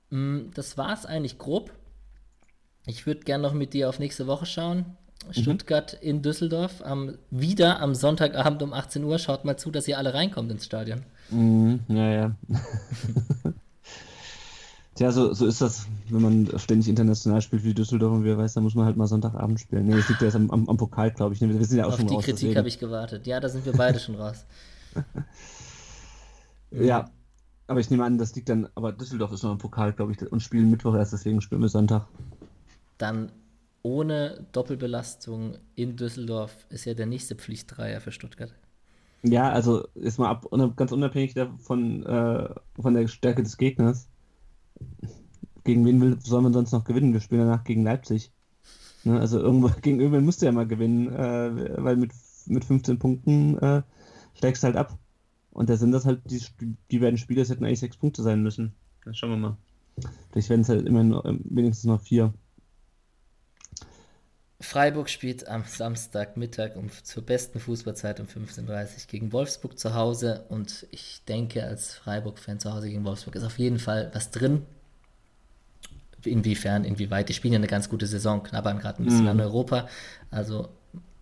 [0.09, 1.71] Mm, das war es eigentlich grob.
[2.85, 4.97] Ich würde gerne noch mit dir auf nächste Woche schauen.
[5.27, 5.33] Mhm.
[5.33, 6.81] Stuttgart in Düsseldorf.
[6.81, 9.19] Am, wieder am Sonntagabend um 18 Uhr.
[9.19, 11.05] Schaut mal zu, dass ihr alle reinkommt ins Stadion.
[11.29, 12.35] Mhm, ja, ja.
[14.99, 18.55] Tja, so, so ist das, wenn man ständig international spielt wie Düsseldorf und wer weiß,
[18.55, 19.85] da muss man halt mal Sonntagabend spielen.
[19.85, 21.39] Nee, das liegt ja erst am, am, am Pokal, glaube ich.
[21.39, 21.57] Ne?
[21.57, 22.25] Wir sind ja auch Auf schon die raus.
[22.25, 23.25] Kritik habe ich gewartet.
[23.25, 24.45] Ja, da sind wir beide schon raus.
[26.71, 27.09] Ja,
[27.65, 30.21] aber ich nehme an, das liegt dann, aber Düsseldorf ist noch im Pokal, glaube ich,
[30.31, 32.05] und spielen Mittwoch erst, deswegen spielen wir Sonntag.
[32.99, 33.31] Dann
[33.81, 38.53] ohne Doppelbelastung in Düsseldorf ist ja der nächste Pflichtdreier für Stuttgart.
[39.23, 40.45] Ja, also ist mal ab,
[40.75, 44.09] ganz unabhängig davon, äh, von der Stärke des Gegners.
[45.63, 47.13] Gegen wen will, soll man sonst noch gewinnen?
[47.13, 48.31] Wir spielen danach gegen Leipzig.
[49.03, 52.11] Ne, also irgendwo, gegen irgendwen musst du ja mal gewinnen, äh, weil mit,
[52.47, 53.81] mit 15 Punkten äh,
[54.35, 54.97] steigst du halt ab.
[55.51, 56.41] Und da sind das halt, die,
[56.91, 58.73] die beiden Spiele, das hätten eigentlich sechs Punkte sein müssen.
[59.03, 59.57] Dann schauen wir mal.
[60.31, 62.33] Vielleicht werden es halt immer noch, wenigstens noch vier.
[64.61, 70.45] Freiburg spielt am Samstagmittag um, zur besten Fußballzeit um 15.30 Uhr gegen Wolfsburg zu Hause
[70.49, 74.65] und ich denke, als Freiburg-Fan zu Hause gegen Wolfsburg ist auf jeden Fall was drin.
[76.25, 79.29] Inwiefern, inwieweit, die spielen ja eine ganz gute Saison, knabbern gerade ein bisschen mm.
[79.29, 79.87] an Europa.
[80.29, 80.67] Also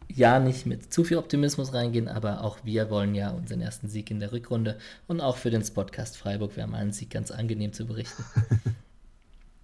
[0.10, 4.10] ja, nicht mit zu viel Optimismus reingehen, aber auch wir wollen ja unseren ersten Sieg
[4.10, 7.74] in der Rückrunde und auch für den Podcast Freiburg wäre mal ein Sieg ganz angenehm
[7.74, 8.24] zu berichten.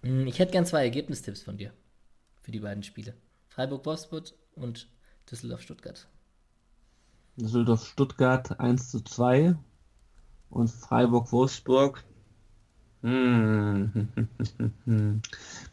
[0.06, 1.72] Hm, ich hätte gern zwei Ergebnistipps von dir
[2.42, 3.14] für die beiden Spiele.
[3.56, 4.88] Freiburg-Wolfsburg und
[5.30, 6.08] Düsseldorf-Stuttgart.
[7.38, 9.56] Düsseldorf-Stuttgart 1 zu 2
[10.50, 12.04] und Freiburg-Wolfsburg.
[13.02, 14.08] Hm.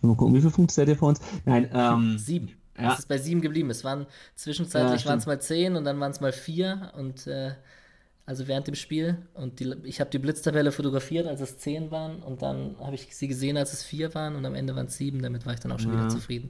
[0.02, 1.20] Mal gucken, wie viel Punkte seid ihr vor uns?
[1.44, 2.50] Nein, ähm, sieben.
[2.78, 2.92] Ja.
[2.92, 3.70] Es ist bei sieben geblieben.
[3.70, 7.26] Es waren zwischenzeitlich ja, waren es mal zehn und dann waren es mal vier und
[7.26, 7.54] äh,
[8.26, 9.18] also während dem Spiel.
[9.34, 13.14] Und die, ich habe die Blitztabelle fotografiert, als es zehn waren und dann habe ich
[13.16, 15.22] sie gesehen, als es vier waren und am Ende waren es sieben.
[15.22, 15.98] Damit war ich dann auch schon ja.
[15.98, 16.48] wieder zufrieden.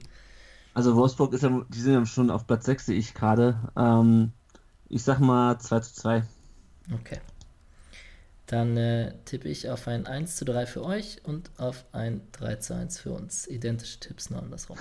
[0.73, 3.59] Also Wolfsburg ist ja, die sind ja schon auf Platz 6, sehe ich gerade.
[3.75, 4.31] Ähm,
[4.89, 6.23] ich sag mal 2 zu 2.
[6.93, 7.19] Okay.
[8.47, 12.55] Dann äh, tippe ich auf ein 1 zu 3 für euch und auf ein 3
[12.57, 13.47] zu 1 für uns.
[13.47, 14.77] Identische Tipps, nur andersrum.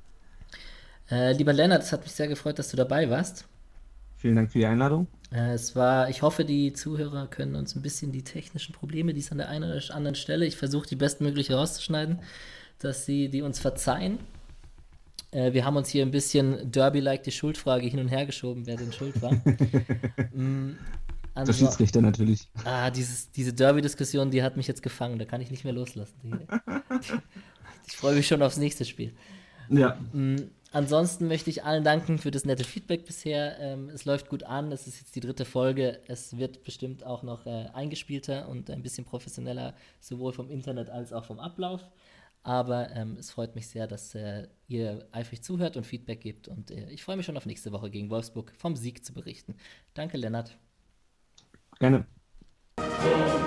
[1.10, 3.46] äh, lieber Lennart, es hat mich sehr gefreut, dass du dabei warst.
[4.16, 5.06] Vielen Dank für die Einladung.
[5.32, 9.20] Äh, es war, ich hoffe, die Zuhörer können uns ein bisschen die technischen Probleme, die
[9.20, 12.20] es an der einen oder anderen Stelle, ich versuche die bestmögliche rauszuschneiden,
[12.78, 14.18] dass sie die uns verzeihen.
[15.32, 18.76] Äh, wir haben uns hier ein bisschen Derby-like die Schuldfrage hin und her geschoben, wer
[18.76, 19.32] denn schuld war.
[20.34, 20.76] mm,
[21.34, 22.48] also, Der Schiedsrichter natürlich.
[22.64, 26.46] Ah, dieses, diese Derby-Diskussion, die hat mich jetzt gefangen, da kann ich nicht mehr loslassen.
[27.86, 29.14] ich freue mich schon aufs nächste Spiel.
[29.70, 29.98] Ja.
[30.12, 33.58] Mm, ansonsten möchte ich allen danken für das nette Feedback bisher.
[33.58, 36.00] Ähm, es läuft gut an, es ist jetzt die dritte Folge.
[36.08, 41.14] Es wird bestimmt auch noch äh, eingespielter und ein bisschen professioneller, sowohl vom Internet als
[41.14, 41.80] auch vom Ablauf.
[42.42, 46.48] Aber ähm, es freut mich sehr, dass äh, ihr eifrig zuhört und Feedback gebt.
[46.48, 49.54] Und äh, ich freue mich schon auf nächste Woche gegen Wolfsburg vom Sieg zu berichten.
[49.94, 50.56] Danke, Lennart.
[51.78, 52.06] Gerne.
[52.78, 53.42] So